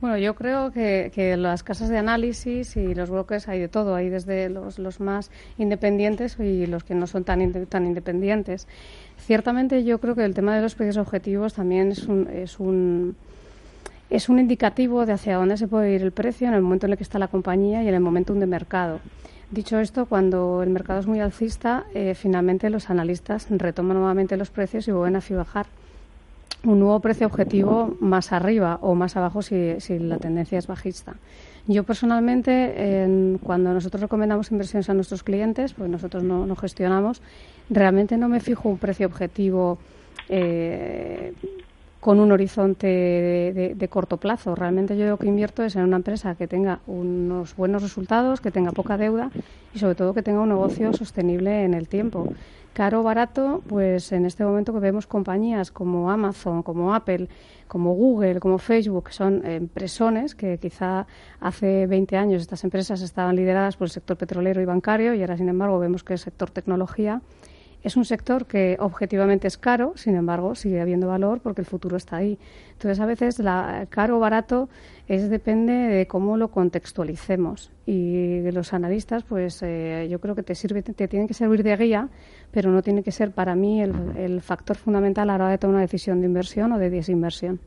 Bueno, 0.00 0.18
yo 0.18 0.34
creo 0.34 0.72
que, 0.72 1.10
que 1.14 1.36
las 1.36 1.62
casas 1.62 1.88
de 1.88 1.98
análisis 1.98 2.76
y 2.76 2.94
los 2.94 3.10
brokers 3.10 3.48
hay 3.48 3.60
de 3.60 3.68
todo, 3.68 3.94
hay 3.94 4.10
desde 4.10 4.48
los, 4.48 4.78
los 4.78 5.00
más 5.00 5.30
independientes 5.58 6.38
y 6.38 6.66
los 6.66 6.84
que 6.84 6.94
no 6.94 7.06
son 7.06 7.24
tan, 7.24 7.66
tan 7.66 7.86
independientes. 7.86 8.68
Ciertamente 9.16 9.84
yo 9.84 9.98
creo 9.98 10.14
que 10.14 10.24
el 10.24 10.34
tema 10.34 10.54
de 10.54 10.62
los 10.62 10.74
precios 10.74 10.98
objetivos 10.98 11.54
también 11.54 11.92
es 11.92 12.06
un, 12.06 12.28
es 12.28 12.60
un 12.60 13.16
es 14.08 14.28
un 14.28 14.38
indicativo 14.38 15.04
de 15.04 15.14
hacia 15.14 15.36
dónde 15.36 15.56
se 15.56 15.66
puede 15.66 15.92
ir 15.92 16.02
el 16.02 16.12
precio 16.12 16.46
en 16.46 16.54
el 16.54 16.62
momento 16.62 16.86
en 16.86 16.92
el 16.92 16.98
que 16.98 17.02
está 17.02 17.18
la 17.18 17.28
compañía 17.28 17.82
y 17.82 17.88
en 17.88 17.94
el 17.94 18.00
momento 18.00 18.34
de 18.34 18.46
mercado. 18.46 19.00
Dicho 19.50 19.78
esto, 19.78 20.06
cuando 20.06 20.62
el 20.62 20.70
mercado 20.70 20.98
es 20.98 21.06
muy 21.06 21.20
alcista, 21.20 21.84
eh, 21.94 22.14
finalmente 22.14 22.68
los 22.68 22.90
analistas 22.90 23.46
retoman 23.48 23.96
nuevamente 23.96 24.36
los 24.36 24.50
precios 24.50 24.88
y 24.88 24.92
vuelven 24.92 25.16
a 25.16 25.36
bajar 25.36 25.66
un 26.64 26.80
nuevo 26.80 26.98
precio 27.00 27.26
objetivo 27.28 27.96
más 28.00 28.32
arriba 28.32 28.78
o 28.82 28.94
más 28.94 29.16
abajo 29.16 29.42
si, 29.42 29.76
la 30.00 30.18
tendencia 30.18 30.58
es 30.58 30.66
bajista. 30.66 31.14
Yo 31.68 31.84
personalmente, 31.84 33.38
cuando 33.42 33.72
nosotros 33.72 34.00
recomendamos 34.00 34.50
inversiones 34.52 34.88
a 34.88 34.94
nuestros 34.94 35.22
clientes, 35.22 35.74
pues 35.74 35.90
nosotros 35.90 36.22
no, 36.22 36.54
gestionamos, 36.56 37.22
realmente 37.70 38.16
no 38.16 38.28
me 38.28 38.40
fijo 38.40 38.68
un 38.68 38.78
precio 38.78 39.06
objetivo 39.06 39.78
eh, 40.28 41.32
con 42.00 42.20
un 42.20 42.30
horizonte 42.32 42.86
de, 42.86 43.88
corto 43.88 44.18
plazo. 44.18 44.54
Realmente 44.54 44.96
yo 44.96 45.06
lo 45.06 45.18
que 45.18 45.26
invierto 45.26 45.62
es 45.62 45.76
en 45.76 45.82
una 45.82 45.96
empresa 45.96 46.34
que 46.34 46.46
tenga 46.46 46.80
unos 46.86 47.56
buenos 47.56 47.82
resultados, 47.82 48.40
que 48.40 48.50
tenga 48.50 48.72
poca 48.72 48.96
deuda 48.96 49.30
y 49.74 49.78
sobre 49.78 49.94
todo 49.94 50.14
que 50.14 50.22
tenga 50.22 50.40
un 50.40 50.50
negocio 50.50 50.92
sostenible 50.92 51.64
en 51.64 51.74
el 51.74 51.88
tiempo. 51.88 52.32
Caro 52.74 53.00
o 53.00 53.02
barato, 53.02 53.62
pues 53.66 54.12
en 54.12 54.26
este 54.26 54.44
momento 54.44 54.74
que 54.74 54.80
vemos 54.80 55.06
compañías 55.06 55.70
como 55.70 56.10
Amazon, 56.10 56.62
como 56.62 56.94
Apple, 56.94 57.28
como 57.68 57.94
Google, 57.94 58.38
como 58.38 58.58
Facebook, 58.58 59.04
que 59.04 59.12
son 59.12 59.46
empresones 59.46 60.34
que 60.34 60.58
quizá 60.58 61.06
hace 61.40 61.86
20 61.86 62.18
años 62.18 62.42
estas 62.42 62.64
empresas 62.64 63.00
estaban 63.00 63.34
lideradas 63.34 63.78
por 63.78 63.86
el 63.86 63.90
sector 63.90 64.18
petrolero 64.18 64.60
y 64.60 64.66
bancario 64.66 65.14
y 65.14 65.22
ahora, 65.22 65.38
sin 65.38 65.48
embargo, 65.48 65.78
vemos 65.78 66.04
que 66.04 66.12
el 66.12 66.18
sector 66.18 66.50
tecnología 66.50 67.22
es 67.86 67.96
un 67.96 68.04
sector 68.04 68.46
que 68.46 68.76
objetivamente 68.80 69.46
es 69.46 69.56
caro, 69.56 69.92
sin 69.94 70.16
embargo, 70.16 70.56
sigue 70.56 70.80
habiendo 70.80 71.06
valor 71.06 71.40
porque 71.40 71.60
el 71.60 71.66
futuro 71.66 71.96
está 71.96 72.16
ahí. 72.16 72.36
Entonces, 72.72 72.98
a 72.98 73.06
veces 73.06 73.38
la 73.38 73.86
caro 73.90 74.16
o 74.16 74.18
barato 74.18 74.68
es 75.06 75.30
depende 75.30 75.72
de 75.72 76.08
cómo 76.08 76.36
lo 76.36 76.48
contextualicemos. 76.48 77.70
Y 77.86 78.40
los 78.50 78.72
analistas, 78.72 79.22
pues 79.22 79.62
eh, 79.62 80.08
yo 80.10 80.20
creo 80.20 80.34
que 80.34 80.42
te 80.42 80.56
sirve, 80.56 80.82
te 80.82 81.06
tienen 81.06 81.28
que 81.28 81.34
servir 81.34 81.62
de 81.62 81.76
guía, 81.76 82.08
pero 82.50 82.72
no 82.72 82.82
tiene 82.82 83.04
que 83.04 83.12
ser 83.12 83.30
para 83.30 83.54
mí 83.54 83.80
el, 83.80 83.94
el 84.16 84.42
factor 84.42 84.76
fundamental 84.76 85.30
a 85.30 85.38
la 85.38 85.44
hora 85.44 85.52
de 85.52 85.58
tomar 85.58 85.74
una 85.74 85.82
decisión 85.82 86.20
de 86.20 86.26
inversión 86.26 86.72
o 86.72 86.78
de 86.78 86.90
desinversión. 86.90 87.60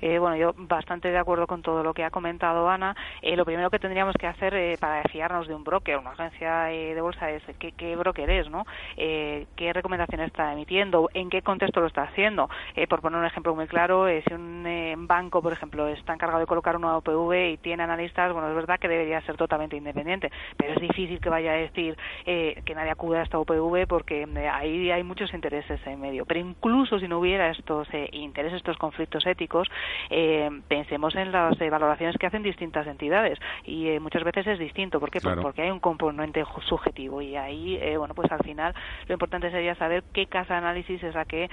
Eh, 0.00 0.18
bueno, 0.18 0.36
yo 0.36 0.54
bastante 0.56 1.10
de 1.10 1.18
acuerdo 1.18 1.46
con 1.46 1.62
todo 1.62 1.82
lo 1.82 1.94
que 1.94 2.04
ha 2.04 2.10
comentado 2.10 2.68
Ana. 2.68 2.94
Eh, 3.22 3.36
lo 3.36 3.44
primero 3.44 3.70
que 3.70 3.78
tendríamos 3.78 4.14
que 4.18 4.26
hacer 4.26 4.54
eh, 4.54 4.76
para 4.78 5.02
fiarnos 5.04 5.48
de 5.48 5.54
un 5.54 5.64
broker, 5.64 5.98
una 5.98 6.10
agencia 6.10 6.64
de 6.64 7.00
bolsa, 7.00 7.30
es 7.30 7.42
qué, 7.58 7.96
broker 7.96 8.30
es, 8.30 8.48
¿no? 8.50 8.64
qué 8.96 9.72
recomendaciones 9.72 10.28
está 10.28 10.52
emitiendo, 10.52 11.08
en 11.14 11.30
qué 11.30 11.42
contexto 11.42 11.80
lo 11.80 11.86
está 11.86 12.02
haciendo. 12.02 12.48
por 12.88 13.00
poner 13.00 13.18
un 13.18 13.26
ejemplo 13.26 13.54
muy 13.54 13.66
claro, 13.66 14.06
si 14.08 14.34
un 14.34 15.06
banco, 15.06 15.42
por 15.42 15.52
ejemplo, 15.52 15.88
está 15.88 16.14
encargado 16.14 16.40
de 16.40 16.46
colocar 16.46 16.76
una 16.76 16.96
OPV 16.98 17.52
y 17.52 17.56
tiene 17.58 17.82
analistas, 17.82 18.32
bueno, 18.32 18.48
es 18.48 18.54
verdad 18.54 18.78
que 18.78 18.88
debería 18.88 19.20
ser 19.22 19.36
totalmente 19.36 19.76
independiente, 19.76 20.30
pero 20.56 20.74
es 20.74 20.80
difícil 20.80 21.20
que 21.20 21.28
vaya 21.28 21.52
a 21.52 21.56
decir 21.56 21.96
que 22.24 22.74
nadie 22.74 22.90
acuda 22.90 23.20
a 23.20 23.22
esta 23.22 23.38
OPV 23.38 23.86
porque 23.88 24.26
ahí 24.52 24.90
hay 24.90 25.02
muchos 25.02 25.32
intereses 25.34 25.80
en 25.86 26.00
medio. 26.00 26.24
Pero 26.26 26.40
incluso 26.40 26.98
si 26.98 27.08
no 27.08 27.18
hubiera 27.18 27.50
estos 27.50 27.88
intereses, 28.12 28.58
estos 28.58 28.76
conflictos 28.76 29.26
éticos, 29.26 29.68
eh, 30.10 30.48
pensemos 30.68 31.14
en 31.16 31.32
las 31.32 31.58
valoraciones 31.58 32.16
que 32.18 32.26
hacen 32.26 32.42
distintas 32.42 32.86
entidades 32.86 33.38
y 33.64 33.98
muchas 34.00 34.24
veces 34.24 34.46
es 34.46 34.58
distinto. 34.58 35.00
¿Por 35.00 35.10
qué? 35.10 35.20
Pues 35.20 35.36
porque 35.40 35.62
hay 35.62 35.70
un 35.70 35.80
componente 35.80 36.44
subjetivo 36.66 37.22
y 37.22 37.36
ahí, 37.36 37.80
bueno, 37.96 38.14
pues 38.14 38.30
al 38.32 38.40
final 38.40 38.74
lo 39.06 39.12
importante 39.12 39.50
sería 39.50 39.74
saber 39.74 40.04
qué 40.12 40.26
casa 40.26 40.54
de 40.54 40.58
análisis 40.58 41.02
es 41.02 41.14
la 41.14 41.24
que 41.24 41.48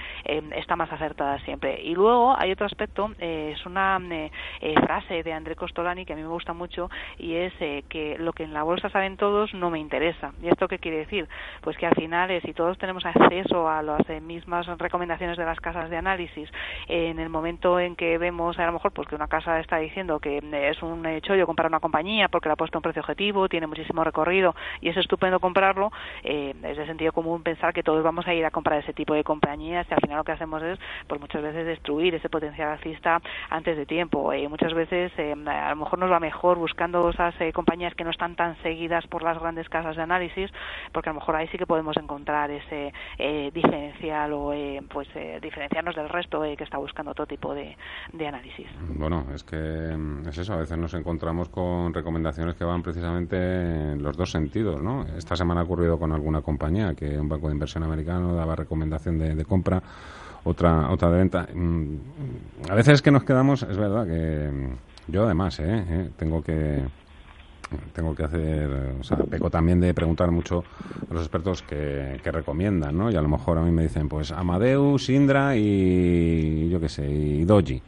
está 0.56 0.76
más 0.76 0.92
acertada 0.92 1.38
siempre. 1.40 1.80
Y 1.82 1.94
luego 1.94 2.34
hay 2.36 2.52
otro 2.52 2.66
aspecto, 2.66 3.10
es 3.18 3.64
una 3.66 3.98
frase 4.84 5.22
de 5.22 5.32
André 5.32 5.56
Costolani 5.56 6.04
que 6.04 6.12
a 6.12 6.16
mí 6.16 6.22
me 6.22 6.28
gusta 6.28 6.52
mucho 6.52 6.90
y 7.18 7.34
es 7.34 7.52
que 7.88 8.16
lo 8.18 8.32
que 8.32 8.44
en 8.44 8.52
la 8.52 8.62
bolsa 8.62 8.88
saben 8.90 9.16
todos 9.16 9.54
no 9.54 9.70
me 9.70 9.78
interesa. 9.78 10.32
¿Y 10.42 10.48
esto 10.48 10.68
qué 10.68 10.78
quiere 10.78 10.98
decir? 10.98 11.28
Pues 11.60 11.76
que 11.76 11.86
al 11.86 11.94
final, 11.94 12.40
si 12.42 12.52
todos 12.52 12.78
tenemos 12.78 13.04
acceso 13.04 13.68
a 13.68 13.82
las 13.82 14.06
mismas 14.22 14.66
recomendaciones 14.78 15.36
de 15.36 15.44
las 15.44 15.60
casas 15.60 15.90
de 15.90 15.96
análisis, 15.96 16.50
en 16.88 17.18
el 17.18 17.28
momento 17.28 17.78
en 17.80 17.96
que 17.96 18.18
a 18.28 18.66
lo 18.66 18.72
mejor 18.72 18.92
pues 18.92 19.08
que 19.08 19.14
una 19.14 19.28
casa 19.28 19.60
está 19.60 19.78
diciendo 19.78 20.18
que 20.20 20.38
es 20.38 20.82
un 20.82 21.04
chollo 21.20 21.46
comprar 21.46 21.68
una 21.68 21.80
compañía 21.80 22.28
porque 22.28 22.48
le 22.48 22.54
ha 22.54 22.56
puesto 22.56 22.78
un 22.78 22.82
precio 22.82 23.00
objetivo, 23.00 23.48
tiene 23.48 23.66
muchísimo 23.66 24.04
recorrido 24.04 24.54
y 24.80 24.88
es 24.88 24.96
estupendo 24.96 25.40
comprarlo, 25.40 25.92
eh, 26.22 26.54
es 26.62 26.76
de 26.76 26.86
sentido 26.86 27.12
común 27.12 27.42
pensar 27.42 27.72
que 27.72 27.82
todos 27.82 28.02
vamos 28.02 28.26
a 28.26 28.34
ir 28.34 28.44
a 28.44 28.50
comprar 28.50 28.80
ese 28.80 28.92
tipo 28.92 29.14
de 29.14 29.24
compañías 29.24 29.86
y 29.90 29.94
al 29.94 30.00
final 30.00 30.18
lo 30.18 30.24
que 30.24 30.32
hacemos 30.32 30.62
es 30.62 30.78
pues 31.06 31.20
muchas 31.20 31.42
veces 31.42 31.66
destruir 31.66 32.14
ese 32.14 32.28
potencial 32.28 32.70
alcista 32.70 33.20
antes 33.50 33.76
de 33.76 33.86
tiempo. 33.86 34.32
y 34.34 34.48
muchas 34.48 34.74
veces 34.74 35.12
eh, 35.18 35.34
a 35.46 35.70
lo 35.70 35.76
mejor 35.76 35.98
nos 35.98 36.10
va 36.10 36.20
mejor 36.20 36.58
buscando 36.58 37.10
esas 37.10 37.38
eh, 37.40 37.52
compañías 37.52 37.94
que 37.94 38.04
no 38.04 38.10
están 38.10 38.36
tan 38.36 38.56
seguidas 38.62 39.06
por 39.06 39.22
las 39.22 39.38
grandes 39.38 39.68
casas 39.68 39.96
de 39.96 40.02
análisis, 40.02 40.50
porque 40.92 41.10
a 41.10 41.12
lo 41.12 41.20
mejor 41.20 41.36
ahí 41.36 41.48
sí 41.48 41.58
que 41.58 41.66
podemos 41.66 41.96
encontrar 41.96 42.50
ese 42.50 42.92
diferencial 43.52 44.32
o 44.32 44.52
pues 44.88 45.08
diferenciarnos 45.40 45.94
del 45.94 46.08
resto 46.08 46.42
que 46.56 46.64
está 46.64 46.78
buscando 46.78 47.12
otro 47.12 47.26
tipo 47.26 47.54
de, 47.54 47.76
de 48.16 48.26
análisis. 48.28 48.66
Bueno, 48.94 49.26
es 49.34 49.44
que 49.44 49.56
mm, 49.56 50.28
es 50.28 50.38
eso, 50.38 50.54
a 50.54 50.56
veces 50.56 50.78
nos 50.78 50.94
encontramos 50.94 51.48
con 51.48 51.92
recomendaciones 51.92 52.54
que 52.54 52.64
van 52.64 52.82
precisamente 52.82 53.36
en 53.36 54.02
los 54.02 54.16
dos 54.16 54.30
sentidos, 54.30 54.82
¿no? 54.82 55.04
Esta 55.16 55.36
semana 55.36 55.60
ha 55.60 55.64
ocurrido 55.64 55.98
con 55.98 56.12
alguna 56.12 56.40
compañía 56.40 56.94
que 56.94 57.18
un 57.18 57.28
banco 57.28 57.48
de 57.48 57.54
inversión 57.54 57.84
americano 57.84 58.34
daba 58.34 58.56
recomendación 58.56 59.18
de, 59.18 59.44
compra, 59.44 59.82
otra 60.44 60.90
otra 60.90 61.10
de 61.10 61.18
venta. 61.18 61.46
Mm, 61.54 61.96
a 62.70 62.74
veces 62.74 63.02
que 63.02 63.10
nos 63.10 63.24
quedamos, 63.24 63.62
es 63.62 63.76
verdad 63.76 64.06
que 64.06 64.50
mm, 64.50 65.12
yo 65.12 65.24
además, 65.24 65.60
¿eh? 65.60 65.84
¿Eh? 65.88 66.10
tengo 66.16 66.42
que 66.42 66.84
tengo 67.92 68.14
que 68.14 68.22
hacer, 68.22 68.70
o 69.00 69.02
sea, 69.02 69.16
peco 69.18 69.50
también 69.50 69.80
de 69.80 69.92
preguntar 69.92 70.30
mucho 70.30 70.62
a 71.10 71.14
los 71.14 71.22
expertos 71.22 71.62
que, 71.62 72.20
recomiendan, 72.24 72.96
¿no? 72.96 73.10
Y 73.10 73.16
a 73.16 73.22
lo 73.22 73.28
mejor 73.28 73.58
a 73.58 73.62
mí 73.62 73.70
me 73.70 73.82
dicen, 73.82 74.08
pues 74.08 74.30
Amadeus, 74.30 75.08
Indra 75.08 75.56
y 75.56 76.68
yo 76.68 76.80
qué 76.80 76.88
sé, 76.88 77.10
y 77.10 77.44
Doji. 77.44 77.82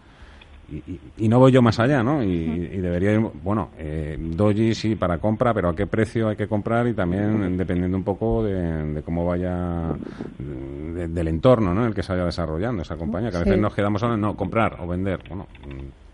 Y, 0.70 1.28
no 1.28 1.38
voy 1.38 1.50
yo 1.50 1.62
más 1.62 1.78
allá, 1.78 2.02
¿no? 2.02 2.22
Y, 2.22 2.78
debería 2.78 3.12
ir, 3.12 3.20
bueno, 3.20 3.70
eh, 3.78 4.18
Doji 4.20 4.74
sí 4.74 4.96
para 4.96 5.18
compra, 5.18 5.54
pero 5.54 5.70
a 5.70 5.76
qué 5.76 5.86
precio 5.86 6.28
hay 6.28 6.36
que 6.36 6.46
comprar 6.46 6.86
y 6.86 6.92
también 6.92 7.56
dependiendo 7.56 7.96
un 7.96 8.04
poco 8.04 8.44
de, 8.44 9.02
cómo 9.02 9.24
vaya, 9.24 9.94
del 10.38 11.28
entorno, 11.28 11.72
¿no? 11.72 11.82
En 11.82 11.88
el 11.88 11.94
que 11.94 12.02
se 12.02 12.12
vaya 12.12 12.26
desarrollando 12.26 12.82
esa 12.82 12.96
compañía, 12.96 13.30
que 13.30 13.38
a 13.38 13.40
veces 13.40 13.58
nos 13.58 13.74
quedamos 13.74 14.00
solo 14.00 14.14
en 14.14 14.20
no 14.20 14.36
comprar 14.36 14.76
o 14.80 14.86
vender. 14.86 15.20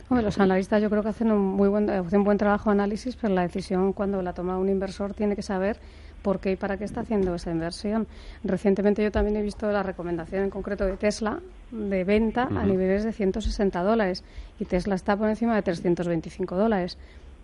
Bueno, 0.08 0.22
los 0.22 0.38
analistas 0.38 0.80
yo 0.80 0.88
creo 0.88 1.02
que 1.02 1.08
hacen 1.08 1.32
un 1.32 1.40
muy 1.40 1.68
buen, 1.68 1.90
un 1.90 2.24
buen 2.24 2.38
trabajo 2.38 2.70
de 2.70 2.74
análisis, 2.74 3.16
pero 3.16 3.34
la 3.34 3.42
decisión 3.42 3.92
cuando 3.92 4.22
la 4.22 4.34
toma 4.34 4.56
un 4.58 4.68
inversor 4.68 5.14
tiene 5.14 5.34
que 5.34 5.42
saber 5.42 5.78
por 6.24 6.40
qué 6.40 6.52
y 6.52 6.56
para 6.56 6.78
qué 6.78 6.84
está 6.84 7.02
haciendo 7.02 7.34
esa 7.34 7.50
inversión. 7.50 8.06
Recientemente 8.42 9.04
yo 9.04 9.12
también 9.12 9.36
he 9.36 9.42
visto 9.42 9.70
la 9.70 9.82
recomendación 9.82 10.44
en 10.44 10.50
concreto 10.50 10.86
de 10.86 10.96
Tesla 10.96 11.38
de 11.70 12.02
venta 12.02 12.44
a 12.44 12.64
niveles 12.64 13.04
de 13.04 13.12
160 13.12 13.82
dólares 13.82 14.24
y 14.58 14.64
Tesla 14.64 14.94
está 14.94 15.16
por 15.16 15.28
encima 15.28 15.54
de 15.54 15.62
325 15.62 16.56
dólares. 16.56 16.96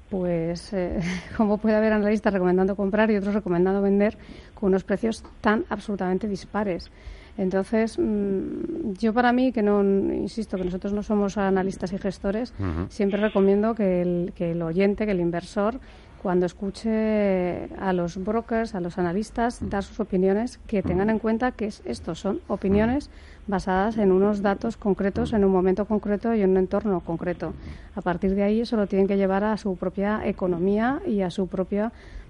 Pues, 0.08 0.72
eh, 0.72 0.98
¿cómo 1.36 1.58
puede 1.58 1.76
haber 1.76 1.92
analistas 1.92 2.32
recomendando 2.32 2.74
comprar 2.74 3.10
y 3.10 3.16
otros 3.16 3.34
recomendando 3.34 3.82
vender 3.82 4.16
con 4.54 4.70
unos 4.70 4.82
precios 4.82 5.22
tan 5.42 5.66
absolutamente 5.68 6.26
dispares? 6.26 6.90
Entonces, 7.36 7.98
mm, 7.98 8.94
yo 8.98 9.12
para 9.12 9.32
mí, 9.32 9.52
que 9.52 9.62
no, 9.62 9.82
insisto, 9.82 10.56
que 10.56 10.64
nosotros 10.64 10.94
no 10.94 11.02
somos 11.02 11.36
analistas 11.36 11.92
y 11.92 11.98
gestores, 11.98 12.54
siempre 12.88 13.20
recomiendo 13.20 13.74
que 13.74 14.02
el, 14.02 14.32
que 14.34 14.52
el 14.52 14.62
oyente, 14.62 15.04
que 15.04 15.12
el 15.12 15.20
inversor, 15.20 15.80
cuando 16.22 16.46
escuche 16.46 17.68
a 17.78 17.92
los 17.92 18.22
brokers, 18.22 18.74
a 18.74 18.80
los 18.80 18.98
analistas, 18.98 19.58
dar 19.70 19.82
sus 19.82 20.00
opiniones, 20.00 20.58
que 20.66 20.82
tengan 20.82 21.08
en 21.08 21.18
cuenta 21.18 21.52
que 21.52 21.66
es, 21.66 21.82
estos 21.84 22.20
son 22.20 22.40
opiniones 22.46 23.10
basadas 23.46 23.96
en 23.96 24.12
unos 24.12 24.42
datos 24.42 24.76
concretos, 24.76 25.32
en 25.32 25.44
un 25.44 25.52
momento 25.52 25.86
concreto 25.86 26.34
y 26.34 26.42
en 26.42 26.50
un 26.50 26.56
entorno 26.58 27.00
concreto. 27.00 27.54
A 27.94 28.02
partir 28.02 28.34
de 28.34 28.42
ahí, 28.42 28.60
eso 28.60 28.76
lo 28.76 28.86
tienen 28.86 29.08
que 29.08 29.16
llevar 29.16 29.44
a 29.44 29.56
su 29.56 29.76
propia 29.76 30.20
economía 30.24 31.00
y 31.06 31.22
a 31.22 31.30
su 31.30 31.46
propia 31.46 31.90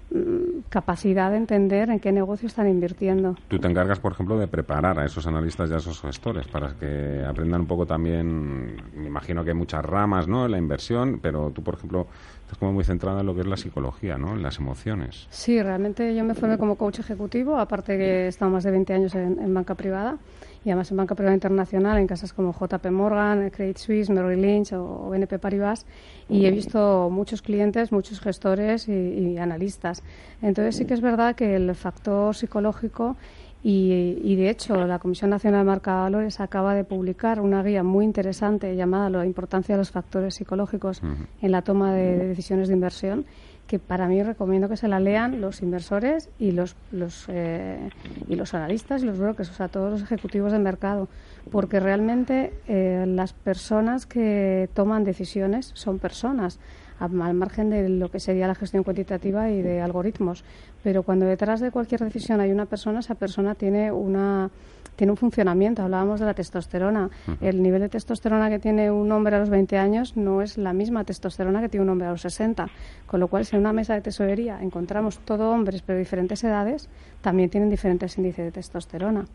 capacidad 0.69 1.31
de 1.31 1.37
entender 1.37 1.89
en 1.89 1.99
qué 1.99 2.11
negocio 2.11 2.47
están 2.47 2.67
invirtiendo. 2.67 3.35
Tú 3.47 3.59
te 3.59 3.67
encargas, 3.67 3.99
por 3.99 4.11
ejemplo, 4.11 4.37
de 4.37 4.47
preparar 4.47 4.99
a 4.99 5.05
esos 5.05 5.25
analistas 5.27 5.69
y 5.69 5.73
a 5.73 5.77
esos 5.77 6.01
gestores 6.01 6.47
para 6.47 6.73
que 6.77 7.23
aprendan 7.25 7.61
un 7.61 7.67
poco 7.67 7.85
también, 7.85 8.75
me 8.95 9.07
imagino 9.07 9.43
que 9.43 9.51
hay 9.51 9.55
muchas 9.55 9.83
ramas, 9.85 10.27
¿no?, 10.27 10.45
en 10.45 10.51
la 10.51 10.57
inversión, 10.57 11.19
pero 11.21 11.51
tú, 11.51 11.63
por 11.63 11.75
ejemplo, 11.75 12.07
estás 12.41 12.57
como 12.57 12.73
muy 12.73 12.83
centrada 12.83 13.21
en 13.21 13.25
lo 13.25 13.35
que 13.35 13.41
es 13.41 13.47
la 13.47 13.57
psicología, 13.57 14.17
¿no?, 14.17 14.33
en 14.33 14.43
las 14.43 14.59
emociones. 14.59 15.27
Sí, 15.29 15.61
realmente 15.61 16.13
yo 16.15 16.23
me 16.23 16.33
formé 16.33 16.57
como 16.57 16.75
coach 16.75 16.99
ejecutivo, 16.99 17.57
aparte 17.57 17.97
que 17.97 18.25
he 18.25 18.27
estado 18.27 18.51
más 18.51 18.63
de 18.63 18.71
20 18.71 18.93
años 18.93 19.15
en 19.15 19.53
banca 19.53 19.75
privada 19.75 20.17
y 20.63 20.69
además 20.69 20.91
en 20.91 20.97
banca 20.97 21.15
privada 21.15 21.33
internacional, 21.33 21.97
en 21.97 22.07
casas 22.07 22.33
como 22.33 22.53
JP 22.53 22.85
Morgan, 22.91 23.49
Credit 23.49 23.77
Suisse, 23.77 24.09
Merrill 24.09 24.41
Lynch 24.41 24.73
o 24.73 25.09
BNP 25.09 25.39
Paribas, 25.39 25.85
y 26.29 26.45
he 26.45 26.51
visto 26.51 27.09
muchos 27.09 27.41
clientes, 27.41 27.91
muchos 27.91 28.19
gestores 28.19 28.87
y, 28.87 29.37
analistas. 29.37 30.03
Entonces 30.41 30.75
sí 30.75 30.85
que 30.85 30.93
es 30.93 31.01
verdad 31.01 31.35
que 31.35 31.55
el 31.55 31.73
factor 31.73 32.35
psicológico 32.35 33.15
y, 33.63 34.35
de 34.35 34.49
hecho, 34.49 34.87
la 34.87 34.97
Comisión 34.97 35.29
Nacional 35.29 35.61
de 35.61 35.65
Marca 35.65 35.91
de 35.91 36.01
Valores 36.01 36.39
acaba 36.39 36.73
de 36.73 36.83
publicar 36.83 37.39
una 37.39 37.61
guía 37.61 37.83
muy 37.83 38.05
interesante 38.05 38.75
llamada 38.75 39.09
La 39.11 39.25
importancia 39.25 39.75
de 39.75 39.79
los 39.79 39.91
factores 39.91 40.35
psicológicos 40.35 41.01
en 41.41 41.51
la 41.51 41.61
toma 41.61 41.93
de 41.93 42.27
decisiones 42.27 42.69
de 42.69 42.73
inversión 42.73 43.25
que 43.67 43.79
para 43.79 44.07
mí 44.07 44.21
recomiendo 44.21 44.67
que 44.67 44.77
se 44.77 44.87
la 44.87 44.99
lean 44.99 45.41
los 45.41 45.61
inversores 45.61 46.29
y 46.39 46.51
los, 46.51 46.75
los 46.91 47.25
eh, 47.29 47.89
y 48.27 48.35
los 48.35 48.53
analistas 48.53 49.03
y 49.03 49.05
los 49.05 49.17
brokers, 49.17 49.49
o 49.49 49.53
sea, 49.53 49.67
todos 49.69 49.91
los 49.91 50.01
ejecutivos 50.01 50.51
del 50.51 50.61
mercado, 50.61 51.07
porque 51.51 51.79
realmente 51.79 52.53
eh, 52.67 53.05
las 53.07 53.33
personas 53.33 54.05
que 54.05 54.69
toman 54.73 55.03
decisiones 55.03 55.71
son 55.73 55.99
personas 55.99 56.59
al 57.01 57.33
margen 57.33 57.69
de 57.69 57.89
lo 57.89 58.09
que 58.09 58.19
sería 58.19 58.47
la 58.47 58.55
gestión 58.55 58.83
cuantitativa 58.83 59.49
y 59.49 59.61
de 59.61 59.81
algoritmos. 59.81 60.43
Pero 60.83 61.03
cuando 61.03 61.25
detrás 61.25 61.59
de 61.59 61.71
cualquier 61.71 62.01
decisión 62.01 62.39
hay 62.39 62.51
una 62.51 62.65
persona, 62.65 62.99
esa 62.99 63.15
persona 63.15 63.55
tiene 63.55 63.91
una 63.91 64.49
tiene 64.95 65.11
un 65.11 65.17
funcionamiento. 65.17 65.81
Hablábamos 65.81 66.19
de 66.19 66.25
la 66.27 66.33
testosterona. 66.33 67.09
El 67.39 67.63
nivel 67.63 67.81
de 67.81 67.89
testosterona 67.89 68.49
que 68.49 68.59
tiene 68.59 68.91
un 68.91 69.11
hombre 69.11 69.35
a 69.35 69.39
los 69.39 69.49
20 69.49 69.77
años 69.77 70.15
no 70.15 70.41
es 70.41 70.57
la 70.57 70.73
misma 70.73 71.03
testosterona 71.03 71.59
que 71.61 71.69
tiene 71.69 71.85
un 71.85 71.89
hombre 71.89 72.07
a 72.07 72.11
los 72.11 72.21
60. 72.21 72.67
Con 73.07 73.19
lo 73.19 73.27
cual, 73.27 73.45
si 73.45 73.55
en 73.55 73.61
una 73.61 73.73
mesa 73.73 73.95
de 73.95 74.01
tesorería 74.01 74.61
encontramos 74.61 75.17
todo 75.19 75.49
hombres 75.49 75.81
pero 75.81 75.95
de 75.95 76.03
diferentes 76.03 76.43
edades, 76.43 76.87
también 77.21 77.49
tienen 77.49 77.69
diferentes 77.69 78.17
índices 78.17 78.45
de 78.45 78.51
testosterona. 78.51 79.25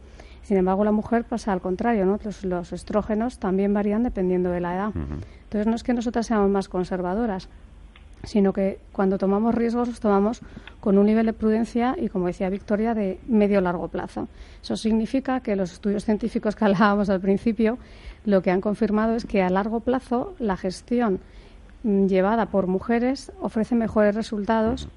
Sin 0.46 0.56
embargo, 0.56 0.84
la 0.84 0.92
mujer 0.92 1.24
pasa 1.24 1.52
al 1.52 1.60
contrario, 1.60 2.06
¿no? 2.06 2.20
Los, 2.44 2.72
estrógenos 2.72 3.40
también 3.40 3.74
varían 3.74 4.04
dependiendo 4.04 4.50
de 4.50 4.60
la 4.60 4.76
edad. 4.76 4.92
Entonces, 4.94 5.66
no 5.66 5.74
es 5.74 5.82
que 5.82 5.92
nosotras 5.92 6.24
seamos 6.24 6.48
más 6.48 6.68
conservadoras, 6.68 7.48
sino 8.22 8.52
que 8.52 8.78
cuando 8.92 9.18
tomamos 9.18 9.56
riesgos 9.56 9.88
los 9.88 9.98
tomamos 9.98 10.42
con 10.78 10.98
un 10.98 11.06
nivel 11.06 11.26
de 11.26 11.32
prudencia 11.32 11.96
y, 12.00 12.08
como 12.08 12.28
decía 12.28 12.48
Victoria, 12.48 12.94
de 12.94 13.18
medio 13.26 13.60
largo 13.60 13.88
plazo. 13.88 14.28
Eso 14.62 14.76
significa 14.76 15.40
que 15.40 15.56
los 15.56 15.72
estudios 15.72 16.04
científicos 16.04 16.54
que 16.54 16.64
hablábamos 16.66 17.10
al 17.10 17.20
principio 17.20 17.76
lo 18.24 18.40
que 18.40 18.52
han 18.52 18.60
confirmado 18.60 19.16
es 19.16 19.26
que 19.26 19.42
a 19.42 19.50
largo 19.50 19.80
plazo 19.80 20.36
la 20.38 20.56
gestión 20.56 21.18
mm, 21.82 22.06
llevada 22.06 22.46
por 22.46 22.68
mujeres 22.68 23.32
ofrece 23.40 23.74
mejores 23.74 24.14
resultados 24.14 24.88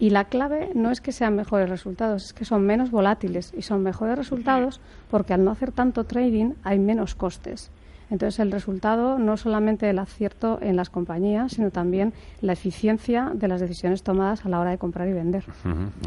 y 0.00 0.10
la 0.10 0.24
clave 0.24 0.70
no 0.74 0.90
es 0.90 1.02
que 1.02 1.12
sean 1.12 1.36
mejores 1.36 1.68
resultados, 1.68 2.24
es 2.24 2.32
que 2.32 2.46
son 2.46 2.66
menos 2.66 2.90
volátiles 2.90 3.52
y 3.56 3.62
son 3.62 3.82
mejores 3.82 4.16
resultados 4.16 4.80
porque 5.10 5.34
al 5.34 5.44
no 5.44 5.50
hacer 5.50 5.72
tanto 5.72 6.04
trading 6.04 6.54
hay 6.64 6.78
menos 6.78 7.14
costes. 7.14 7.70
Entonces, 8.10 8.40
el 8.40 8.50
resultado 8.50 9.18
no 9.18 9.36
solamente 9.36 9.88
el 9.88 9.98
acierto 10.00 10.58
en 10.62 10.74
las 10.74 10.90
compañías, 10.90 11.52
sino 11.52 11.70
también 11.70 12.12
la 12.40 12.54
eficiencia 12.54 13.30
de 13.34 13.46
las 13.46 13.60
decisiones 13.60 14.02
tomadas 14.02 14.44
a 14.44 14.48
la 14.48 14.58
hora 14.58 14.70
de 14.70 14.78
comprar 14.78 15.06
y 15.06 15.12
vender. 15.12 15.44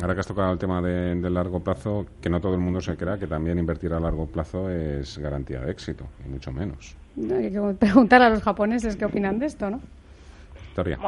Ahora 0.01 0.13
que 0.13 0.19
has 0.19 0.27
tocado 0.27 0.51
el 0.51 0.57
tema 0.57 0.81
de, 0.81 1.15
del 1.15 1.33
largo 1.33 1.62
plazo, 1.62 2.07
que 2.19 2.29
no 2.29 2.41
todo 2.41 2.55
el 2.55 2.59
mundo 2.59 2.81
se 2.81 2.97
crea 2.97 3.17
que 3.17 3.27
también 3.27 3.57
invertir 3.57 3.93
a 3.93 4.01
largo 4.01 4.25
plazo 4.25 4.69
es 4.69 5.17
garantía 5.17 5.62
de 5.62 5.71
éxito, 5.71 6.05
y 6.25 6.29
mucho 6.29 6.51
menos. 6.51 6.97
Hay 7.15 7.51
que 7.51 7.62
preguntar 7.79 8.21
a 8.21 8.29
los 8.29 8.41
japoneses 8.41 8.97
qué 8.97 9.05
opinan 9.05 9.39
de 9.39 9.45
esto, 9.45 9.69
¿no? 9.69 9.79
Victoria. 10.65 11.00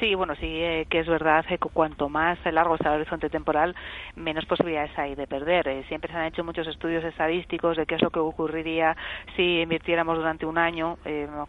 Sí, 0.00 0.14
bueno, 0.14 0.34
sí 0.36 0.62
que 0.88 1.00
es 1.00 1.06
verdad 1.06 1.44
que 1.44 1.58
cuanto 1.58 2.08
más 2.08 2.38
largo 2.46 2.78
sea 2.78 2.94
el 2.94 3.02
horizonte 3.02 3.28
temporal, 3.28 3.76
menos 4.16 4.46
posibilidades 4.46 4.98
hay 4.98 5.14
de 5.14 5.26
perder. 5.26 5.84
siempre 5.88 6.10
se 6.10 6.16
han 6.18 6.24
hecho 6.24 6.42
muchos 6.42 6.66
estudios 6.66 7.04
estadísticos 7.04 7.76
de 7.76 7.84
qué 7.84 7.96
es 7.96 8.02
lo 8.02 8.08
que 8.08 8.18
ocurriría 8.18 8.96
si 9.36 9.60
invirtiéramos 9.60 10.16
durante 10.16 10.46
un 10.46 10.56
año, 10.56 10.96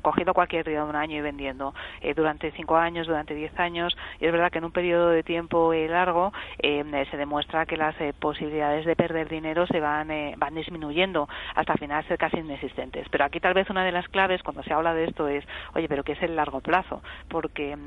cogiendo 0.01 0.33
cualquier 0.33 0.65
día 0.65 0.83
de 0.83 0.89
un 0.89 0.97
año 0.97 1.17
y 1.17 1.21
vendiendo 1.21 1.73
durante 2.13 2.51
cinco 2.51 2.75
años, 2.75 3.07
durante 3.07 3.33
diez 3.35 3.57
años. 3.57 3.95
Y 4.19 4.25
es 4.25 4.31
verdad 4.33 4.51
que 4.51 4.57
en 4.57 4.65
un 4.65 4.71
periodo 4.73 5.09
de 5.09 5.23
tiempo 5.23 5.73
largo 5.73 6.33
se 6.61 7.17
demuestra 7.17 7.65
que 7.65 7.77
las 7.77 7.95
posibilidades 8.19 8.85
de 8.85 8.97
perder 8.97 9.29
dinero 9.29 9.65
se 9.67 9.79
van, 9.79 10.09
van 10.35 10.55
disminuyendo 10.55 11.29
hasta 11.55 11.71
al 11.71 11.79
final 11.79 12.05
ser 12.05 12.17
casi 12.17 12.39
inexistentes. 12.39 13.07
Pero 13.09 13.23
aquí 13.23 13.39
tal 13.39 13.53
vez 13.53 13.69
una 13.69 13.85
de 13.85 13.93
las 13.93 14.09
claves 14.09 14.43
cuando 14.43 14.61
se 14.63 14.73
habla 14.73 14.93
de 14.93 15.05
esto 15.05 15.29
es, 15.29 15.45
oye, 15.73 15.87
pero 15.87 16.03
¿qué 16.03 16.11
es 16.13 16.21
el 16.21 16.35
largo 16.35 16.59
plazo? 16.59 17.01
Porque 17.29 17.77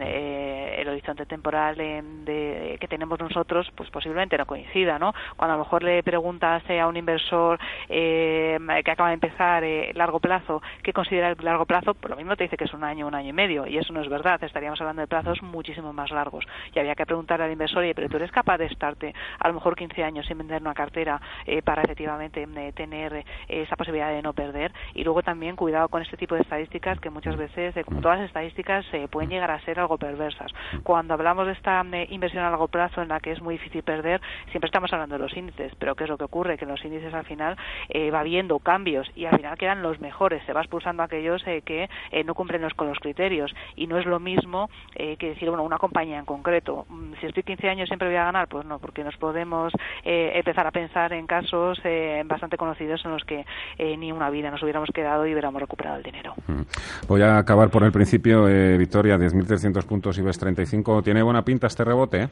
eh, 0.54 0.80
el 0.80 0.88
horizonte 0.88 1.26
temporal 1.26 1.76
de, 1.76 2.76
que 2.80 2.88
tenemos 2.88 3.18
nosotros, 3.18 3.70
pues 3.74 3.90
posiblemente 3.90 4.38
no 4.38 4.46
coincida, 4.46 4.98
¿no? 4.98 5.12
Cuando 5.36 5.54
a 5.54 5.58
lo 5.58 5.64
mejor 5.64 5.82
le 5.82 6.02
preguntas 6.02 6.62
a 6.68 6.86
un 6.86 6.96
inversor 6.96 7.58
eh, 7.88 8.58
que 8.84 8.90
acaba 8.90 9.08
de 9.08 9.14
empezar 9.14 9.64
eh, 9.64 9.92
largo 9.94 10.20
plazo, 10.20 10.62
¿qué 10.82 10.92
considera 10.92 11.30
el 11.30 11.36
largo 11.40 11.66
plazo? 11.66 11.94
Pues 11.94 12.10
lo 12.10 12.16
mismo 12.16 12.36
te 12.36 12.44
dice 12.44 12.56
que 12.56 12.64
es 12.64 12.74
un 12.74 12.84
año, 12.84 13.06
un 13.06 13.14
año 13.14 13.30
y 13.30 13.32
medio, 13.32 13.66
y 13.66 13.78
eso 13.78 13.92
no 13.92 14.00
es 14.00 14.08
verdad. 14.08 14.42
Estaríamos 14.42 14.80
hablando 14.80 15.02
de 15.02 15.08
plazos 15.08 15.42
muchísimo 15.42 15.92
más 15.92 16.10
largos. 16.10 16.44
Y 16.72 16.78
había 16.78 16.94
que 16.94 17.06
preguntar 17.06 17.42
al 17.42 17.50
inversor, 17.50 17.84
pero 17.94 18.08
tú 18.08 18.16
eres 18.16 18.30
capaz 18.30 18.58
de 18.58 18.66
estarte 18.66 19.14
a 19.38 19.48
lo 19.48 19.54
mejor 19.54 19.76
15 19.76 20.04
años 20.04 20.26
sin 20.26 20.38
vender 20.38 20.62
una 20.62 20.74
cartera 20.74 21.20
para 21.64 21.82
efectivamente 21.82 22.46
tener 22.72 23.24
esa 23.48 23.76
posibilidad 23.76 24.10
de 24.10 24.22
no 24.22 24.32
perder. 24.32 24.72
Y 24.94 25.04
luego 25.04 25.22
también 25.22 25.56
cuidado 25.56 25.88
con 25.88 26.02
este 26.02 26.16
tipo 26.16 26.34
de 26.34 26.42
estadísticas 26.42 27.00
que 27.00 27.10
muchas 27.10 27.36
veces, 27.36 27.74
como 27.84 28.00
todas 28.00 28.18
las 28.18 28.28
estadísticas, 28.28 28.86
pueden 29.10 29.30
llegar 29.30 29.50
a 29.50 29.60
ser 29.60 29.80
algo 29.80 29.98
perversas. 29.98 30.43
Cuando 30.82 31.14
hablamos 31.14 31.46
de 31.46 31.52
esta 31.52 31.84
eh, 31.92 32.06
inversión 32.10 32.44
a 32.44 32.50
largo 32.50 32.68
plazo 32.68 33.02
en 33.02 33.08
la 33.08 33.20
que 33.20 33.32
es 33.32 33.40
muy 33.40 33.54
difícil 33.54 33.82
perder, 33.82 34.20
siempre 34.50 34.66
estamos 34.66 34.92
hablando 34.92 35.16
de 35.16 35.22
los 35.22 35.36
índices, 35.36 35.72
pero 35.78 35.94
¿qué 35.94 36.04
es 36.04 36.10
lo 36.10 36.18
que 36.18 36.24
ocurre? 36.24 36.58
Que 36.58 36.64
en 36.64 36.70
los 36.70 36.84
índices 36.84 37.12
al 37.14 37.24
final 37.24 37.56
eh, 37.88 38.10
va 38.10 38.20
habiendo 38.20 38.58
cambios 38.58 39.10
y 39.14 39.26
al 39.26 39.36
final 39.36 39.56
quedan 39.56 39.82
los 39.82 40.00
mejores, 40.00 40.42
se 40.46 40.52
va 40.52 40.60
expulsando 40.60 41.02
aquellos 41.02 41.42
eh, 41.46 41.62
que 41.64 41.88
no 42.24 42.34
cumplen 42.34 42.62
los, 42.62 42.74
con 42.74 42.88
los 42.88 42.98
criterios. 42.98 43.54
Y 43.76 43.86
no 43.86 43.98
es 43.98 44.06
lo 44.06 44.20
mismo 44.20 44.70
que 44.94 45.28
decir, 45.28 45.48
bueno, 45.48 45.64
una 45.64 45.78
compañía 45.78 46.18
en 46.18 46.24
concreto, 46.24 46.86
mm, 46.88 47.14
si 47.20 47.26
estoy 47.26 47.42
15 47.42 47.68
años 47.68 47.88
siempre 47.88 48.08
voy 48.08 48.16
a 48.16 48.24
ganar, 48.24 48.48
pues 48.48 48.64
no, 48.64 48.78
porque 48.78 49.04
nos 49.04 49.16
podemos 49.16 49.72
empezar 50.04 50.66
a 50.66 50.70
pensar 50.70 51.12
en 51.12 51.26
casos 51.26 51.80
bastante 52.26 52.56
conocidos 52.56 53.04
en 53.04 53.10
los 53.10 53.24
que 53.24 53.44
ni 53.78 54.12
una 54.12 54.30
vida 54.30 54.50
nos 54.50 54.62
hubiéramos 54.62 54.90
quedado 54.90 55.26
y 55.26 55.32
hubiéramos 55.32 55.60
recuperado 55.60 55.96
el 55.96 56.02
dinero. 56.02 56.34
Mm. 56.46 56.62
Voy 57.08 57.22
a 57.22 57.38
acabar 57.38 57.70
por 57.70 57.84
el 57.84 57.92
principio, 57.92 58.44
Victoria, 58.78 59.16
10.300 59.16 59.84
puntos 59.86 60.18
IBEX 60.18 60.33
3.35. 60.40 61.02
Tiene 61.02 61.22
buena 61.22 61.44
pinta 61.44 61.66
este 61.66 61.84
rebote, 61.84 62.22
¿eh? 62.22 62.28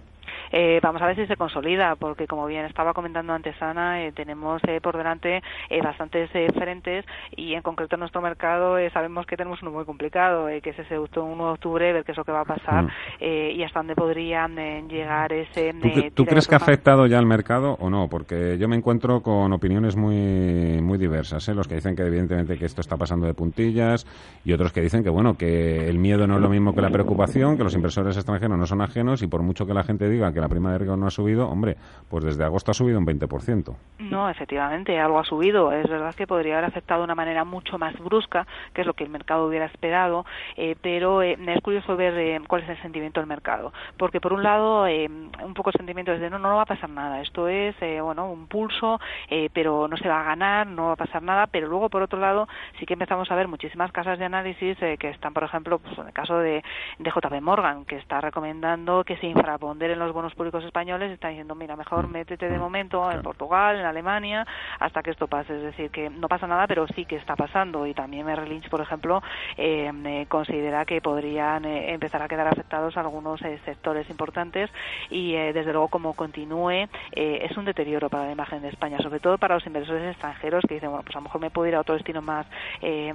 Eh, 0.52 0.80
vamos 0.82 1.00
a 1.00 1.06
ver 1.06 1.16
si 1.16 1.26
se 1.26 1.36
consolida, 1.36 1.96
porque 1.96 2.26
como 2.26 2.46
bien 2.46 2.66
estaba 2.66 2.92
comentando 2.92 3.32
antes 3.32 3.60
Ana, 3.60 4.04
eh, 4.04 4.12
tenemos 4.12 4.62
eh, 4.68 4.80
por 4.80 4.96
delante 4.96 5.42
bastantes 5.82 6.30
frentes 6.30 7.04
y 7.34 7.54
en 7.54 7.62
concreto 7.62 7.96
en 7.96 8.00
nuestro 8.00 8.20
mercado 8.20 8.76
sabemos 8.92 9.26
que 9.26 9.36
tenemos 9.36 9.62
uno 9.62 9.70
muy 9.70 9.84
complicado, 9.84 10.46
que 10.62 10.70
es 10.70 10.78
ese 10.78 10.98
1 10.98 11.08
de 11.16 11.52
octubre, 11.52 11.92
ver 11.92 12.04
qué 12.04 12.12
es 12.12 12.18
lo 12.18 12.24
que 12.24 12.32
va 12.32 12.42
a 12.42 12.44
pasar 12.44 12.84
mm. 12.84 12.90
y 13.20 13.62
hasta 13.62 13.80
dónde 13.80 13.94
podrían 13.94 14.54
llegar 14.88 15.32
ese... 15.32 15.72
¿Tú, 16.14 16.24
crees 16.26 16.46
que 16.46 16.54
ha 16.54 16.58
afectado 16.58 17.06
ya 17.06 17.18
al 17.18 17.26
mercado 17.26 17.76
o 17.80 17.90
no? 17.90 18.08
Porque 18.08 18.58
yo 18.58 18.68
me 18.68 18.76
encuentro 18.76 19.22
con 19.22 19.52
opiniones 19.52 19.96
muy, 19.96 20.80
muy 20.82 20.98
diversas, 20.98 21.48
los 21.48 21.66
que 21.66 21.76
dicen 21.76 21.96
que 21.96 22.02
evidentemente 22.02 22.58
que 22.58 22.66
esto 22.66 22.80
está 22.80 22.96
pasando 22.96 23.26
de 23.26 23.34
puntillas 23.34 24.06
y 24.44 24.52
otros 24.52 24.72
que 24.72 24.82
dicen 24.82 25.02
que 25.02 25.10
bueno, 25.10 25.36
que 25.36 25.88
el 25.88 25.98
miedo 25.98 26.26
no 26.26 26.36
es 26.36 26.40
lo 26.42 26.48
mismo 26.48 26.74
que 26.74 26.82
la 26.82 26.90
preocupación, 26.90 27.56
que 27.56 27.64
los 27.64 27.74
inversores 27.82 28.16
extranjeros 28.16 28.56
no 28.56 28.64
son 28.64 28.80
ajenos 28.80 29.22
y 29.22 29.26
por 29.26 29.42
mucho 29.42 29.66
que 29.66 29.74
la 29.74 29.82
gente 29.82 30.08
diga 30.08 30.32
que 30.32 30.40
la 30.40 30.48
prima 30.48 30.70
de 30.70 30.78
riesgo 30.78 30.96
no 30.96 31.08
ha 31.08 31.10
subido, 31.10 31.48
hombre, 31.48 31.76
pues 32.08 32.24
desde 32.24 32.44
agosto 32.44 32.70
ha 32.70 32.74
subido 32.74 32.96
un 32.96 33.04
20%. 33.04 33.74
No, 33.98 34.30
efectivamente, 34.30 35.00
algo 35.00 35.18
ha 35.18 35.24
subido. 35.24 35.72
Es 35.72 35.88
verdad 35.90 36.14
que 36.14 36.28
podría 36.28 36.58
haber 36.58 36.66
afectado 36.66 37.00
de 37.00 37.06
una 37.06 37.16
manera 37.16 37.44
mucho 37.44 37.78
más 37.78 37.98
brusca, 37.98 38.46
que 38.72 38.82
es 38.82 38.86
lo 38.86 38.94
que 38.94 39.02
el 39.02 39.10
mercado 39.10 39.48
hubiera 39.48 39.66
esperado, 39.66 40.24
eh, 40.56 40.76
pero 40.80 41.22
eh, 41.22 41.36
es 41.44 41.60
curioso 41.60 41.96
ver 41.96 42.16
eh, 42.16 42.40
cuál 42.46 42.62
es 42.62 42.68
el 42.68 42.80
sentimiento 42.82 43.18
del 43.18 43.26
mercado. 43.26 43.72
Porque 43.96 44.20
por 44.20 44.32
un 44.32 44.44
lado, 44.44 44.84
un 44.84 45.54
poco 45.54 45.70
el 45.70 45.76
sentimiento 45.76 46.12
es 46.12 46.20
de 46.20 46.30
no, 46.30 46.38
no, 46.38 46.54
va 46.54 46.62
a 46.62 46.66
pasar 46.66 46.90
nada. 46.90 47.20
Esto 47.20 47.48
es, 47.48 47.74
bueno, 47.80 48.30
un 48.30 48.46
pulso, 48.46 49.00
pero 49.52 49.88
no 49.88 49.96
se 49.96 50.08
va 50.08 50.20
a 50.20 50.24
ganar, 50.24 50.68
no 50.68 50.86
va 50.86 50.92
a 50.92 50.96
pasar 50.96 51.22
nada. 51.22 51.48
Pero 51.48 51.66
luego, 51.66 51.88
por 51.88 52.02
otro 52.02 52.20
lado, 52.20 52.46
sí 52.78 52.86
que 52.86 52.92
empezamos 52.92 53.28
a 53.32 53.34
ver 53.34 53.48
muchísimas 53.48 53.90
casas 53.90 54.20
de 54.20 54.26
análisis 54.26 54.78
que 54.78 55.10
están, 55.10 55.34
por 55.34 55.42
ejemplo, 55.42 55.80
pues 55.80 55.98
en 55.98 56.06
el 56.06 56.12
caso 56.12 56.38
de, 56.38 56.62
de 56.98 57.10
JP 57.10 57.40
Morgan, 57.40 57.71
que 57.86 57.96
está 57.96 58.20
recomendando 58.20 59.04
que 59.04 59.16
se 59.16 59.26
infraponderen 59.26 59.98
los 59.98 60.12
bonos 60.12 60.34
públicos 60.34 60.64
españoles 60.64 61.10
están 61.10 61.30
diciendo, 61.30 61.54
mira, 61.54 61.76
mejor 61.76 62.08
mm. 62.08 62.12
métete 62.12 62.48
de 62.48 62.58
mm. 62.58 62.60
momento 62.60 63.10
en 63.10 63.22
Portugal, 63.22 63.78
en 63.78 63.86
Alemania, 63.86 64.46
hasta 64.78 65.02
que 65.02 65.10
esto 65.10 65.26
pase. 65.26 65.56
Es 65.56 65.62
decir, 65.62 65.90
que 65.90 66.10
no 66.10 66.28
pasa 66.28 66.46
nada, 66.46 66.66
pero 66.66 66.86
sí 66.88 67.04
que 67.04 67.16
está 67.16 67.36
pasando. 67.36 67.86
Y 67.86 67.94
también 67.94 68.26
Merrill 68.26 68.50
Lynch, 68.50 68.68
por 68.68 68.80
ejemplo, 68.80 69.22
eh, 69.56 70.26
considera 70.28 70.84
que 70.84 71.00
podrían 71.00 71.64
eh, 71.64 71.92
empezar 71.92 72.22
a 72.22 72.28
quedar 72.28 72.48
afectados 72.48 72.96
algunos 72.96 73.40
eh, 73.42 73.58
sectores 73.64 74.08
importantes 74.10 74.70
y, 75.10 75.32
desde 75.32 75.72
luego, 75.72 75.88
como 75.88 76.14
continúe, 76.14 76.88
es 77.12 77.56
un 77.56 77.64
deterioro 77.64 78.08
para 78.08 78.26
la 78.26 78.32
imagen 78.32 78.62
de 78.62 78.68
España, 78.68 78.98
sobre 78.98 79.20
todo 79.20 79.38
para 79.38 79.54
los 79.54 79.66
inversores 79.66 80.12
extranjeros 80.12 80.64
que 80.66 80.74
dicen, 80.74 80.90
bueno, 80.90 81.04
pues 81.04 81.16
a 81.16 81.18
lo 81.18 81.24
mejor 81.24 81.40
me 81.40 81.50
puedo 81.50 81.68
ir 81.68 81.74
a 81.74 81.80
otro 81.80 81.94
destino 81.94 82.22
más, 82.22 82.46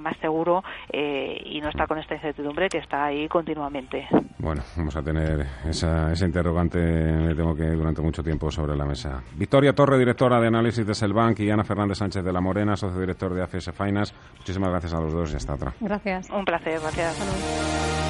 más 0.00 0.16
seguro 0.18 0.62
y 0.92 1.60
no 1.60 1.68
está 1.68 1.86
con 1.86 1.98
esta 1.98 2.14
incertidumbre 2.14 2.68
que 2.68 2.78
está 2.78 3.04
ahí 3.04 3.28
continuamente. 3.28 4.06
Bueno, 4.38 4.47
vamos 4.76 4.96
a 4.96 5.02
tener 5.02 5.46
esa, 5.64 6.12
ese 6.12 6.26
interrogante 6.26 6.78
me 6.78 7.34
temo 7.34 7.54
que 7.54 7.64
durante 7.64 8.02
mucho 8.02 8.22
tiempo 8.22 8.50
sobre 8.50 8.76
la 8.76 8.84
mesa. 8.84 9.22
Victoria 9.36 9.72
Torre, 9.72 9.98
directora 9.98 10.40
de 10.40 10.48
análisis 10.48 10.86
de 10.86 10.94
Selbank, 10.94 11.40
y 11.40 11.50
Ana 11.50 11.64
Fernández 11.64 11.98
Sánchez 11.98 12.24
de 12.24 12.32
la 12.32 12.40
Morena, 12.40 12.76
socio 12.76 13.00
director 13.00 13.34
de 13.34 13.42
AFS 13.42 13.72
Finance. 13.72 14.14
Muchísimas 14.38 14.70
gracias 14.70 14.94
a 14.94 15.00
los 15.00 15.12
dos 15.12 15.32
y 15.32 15.36
hasta 15.36 15.54
otra. 15.54 15.74
Gracias. 15.80 16.30
Un 16.30 16.44
placer, 16.44 16.80
gracias. 16.80 18.07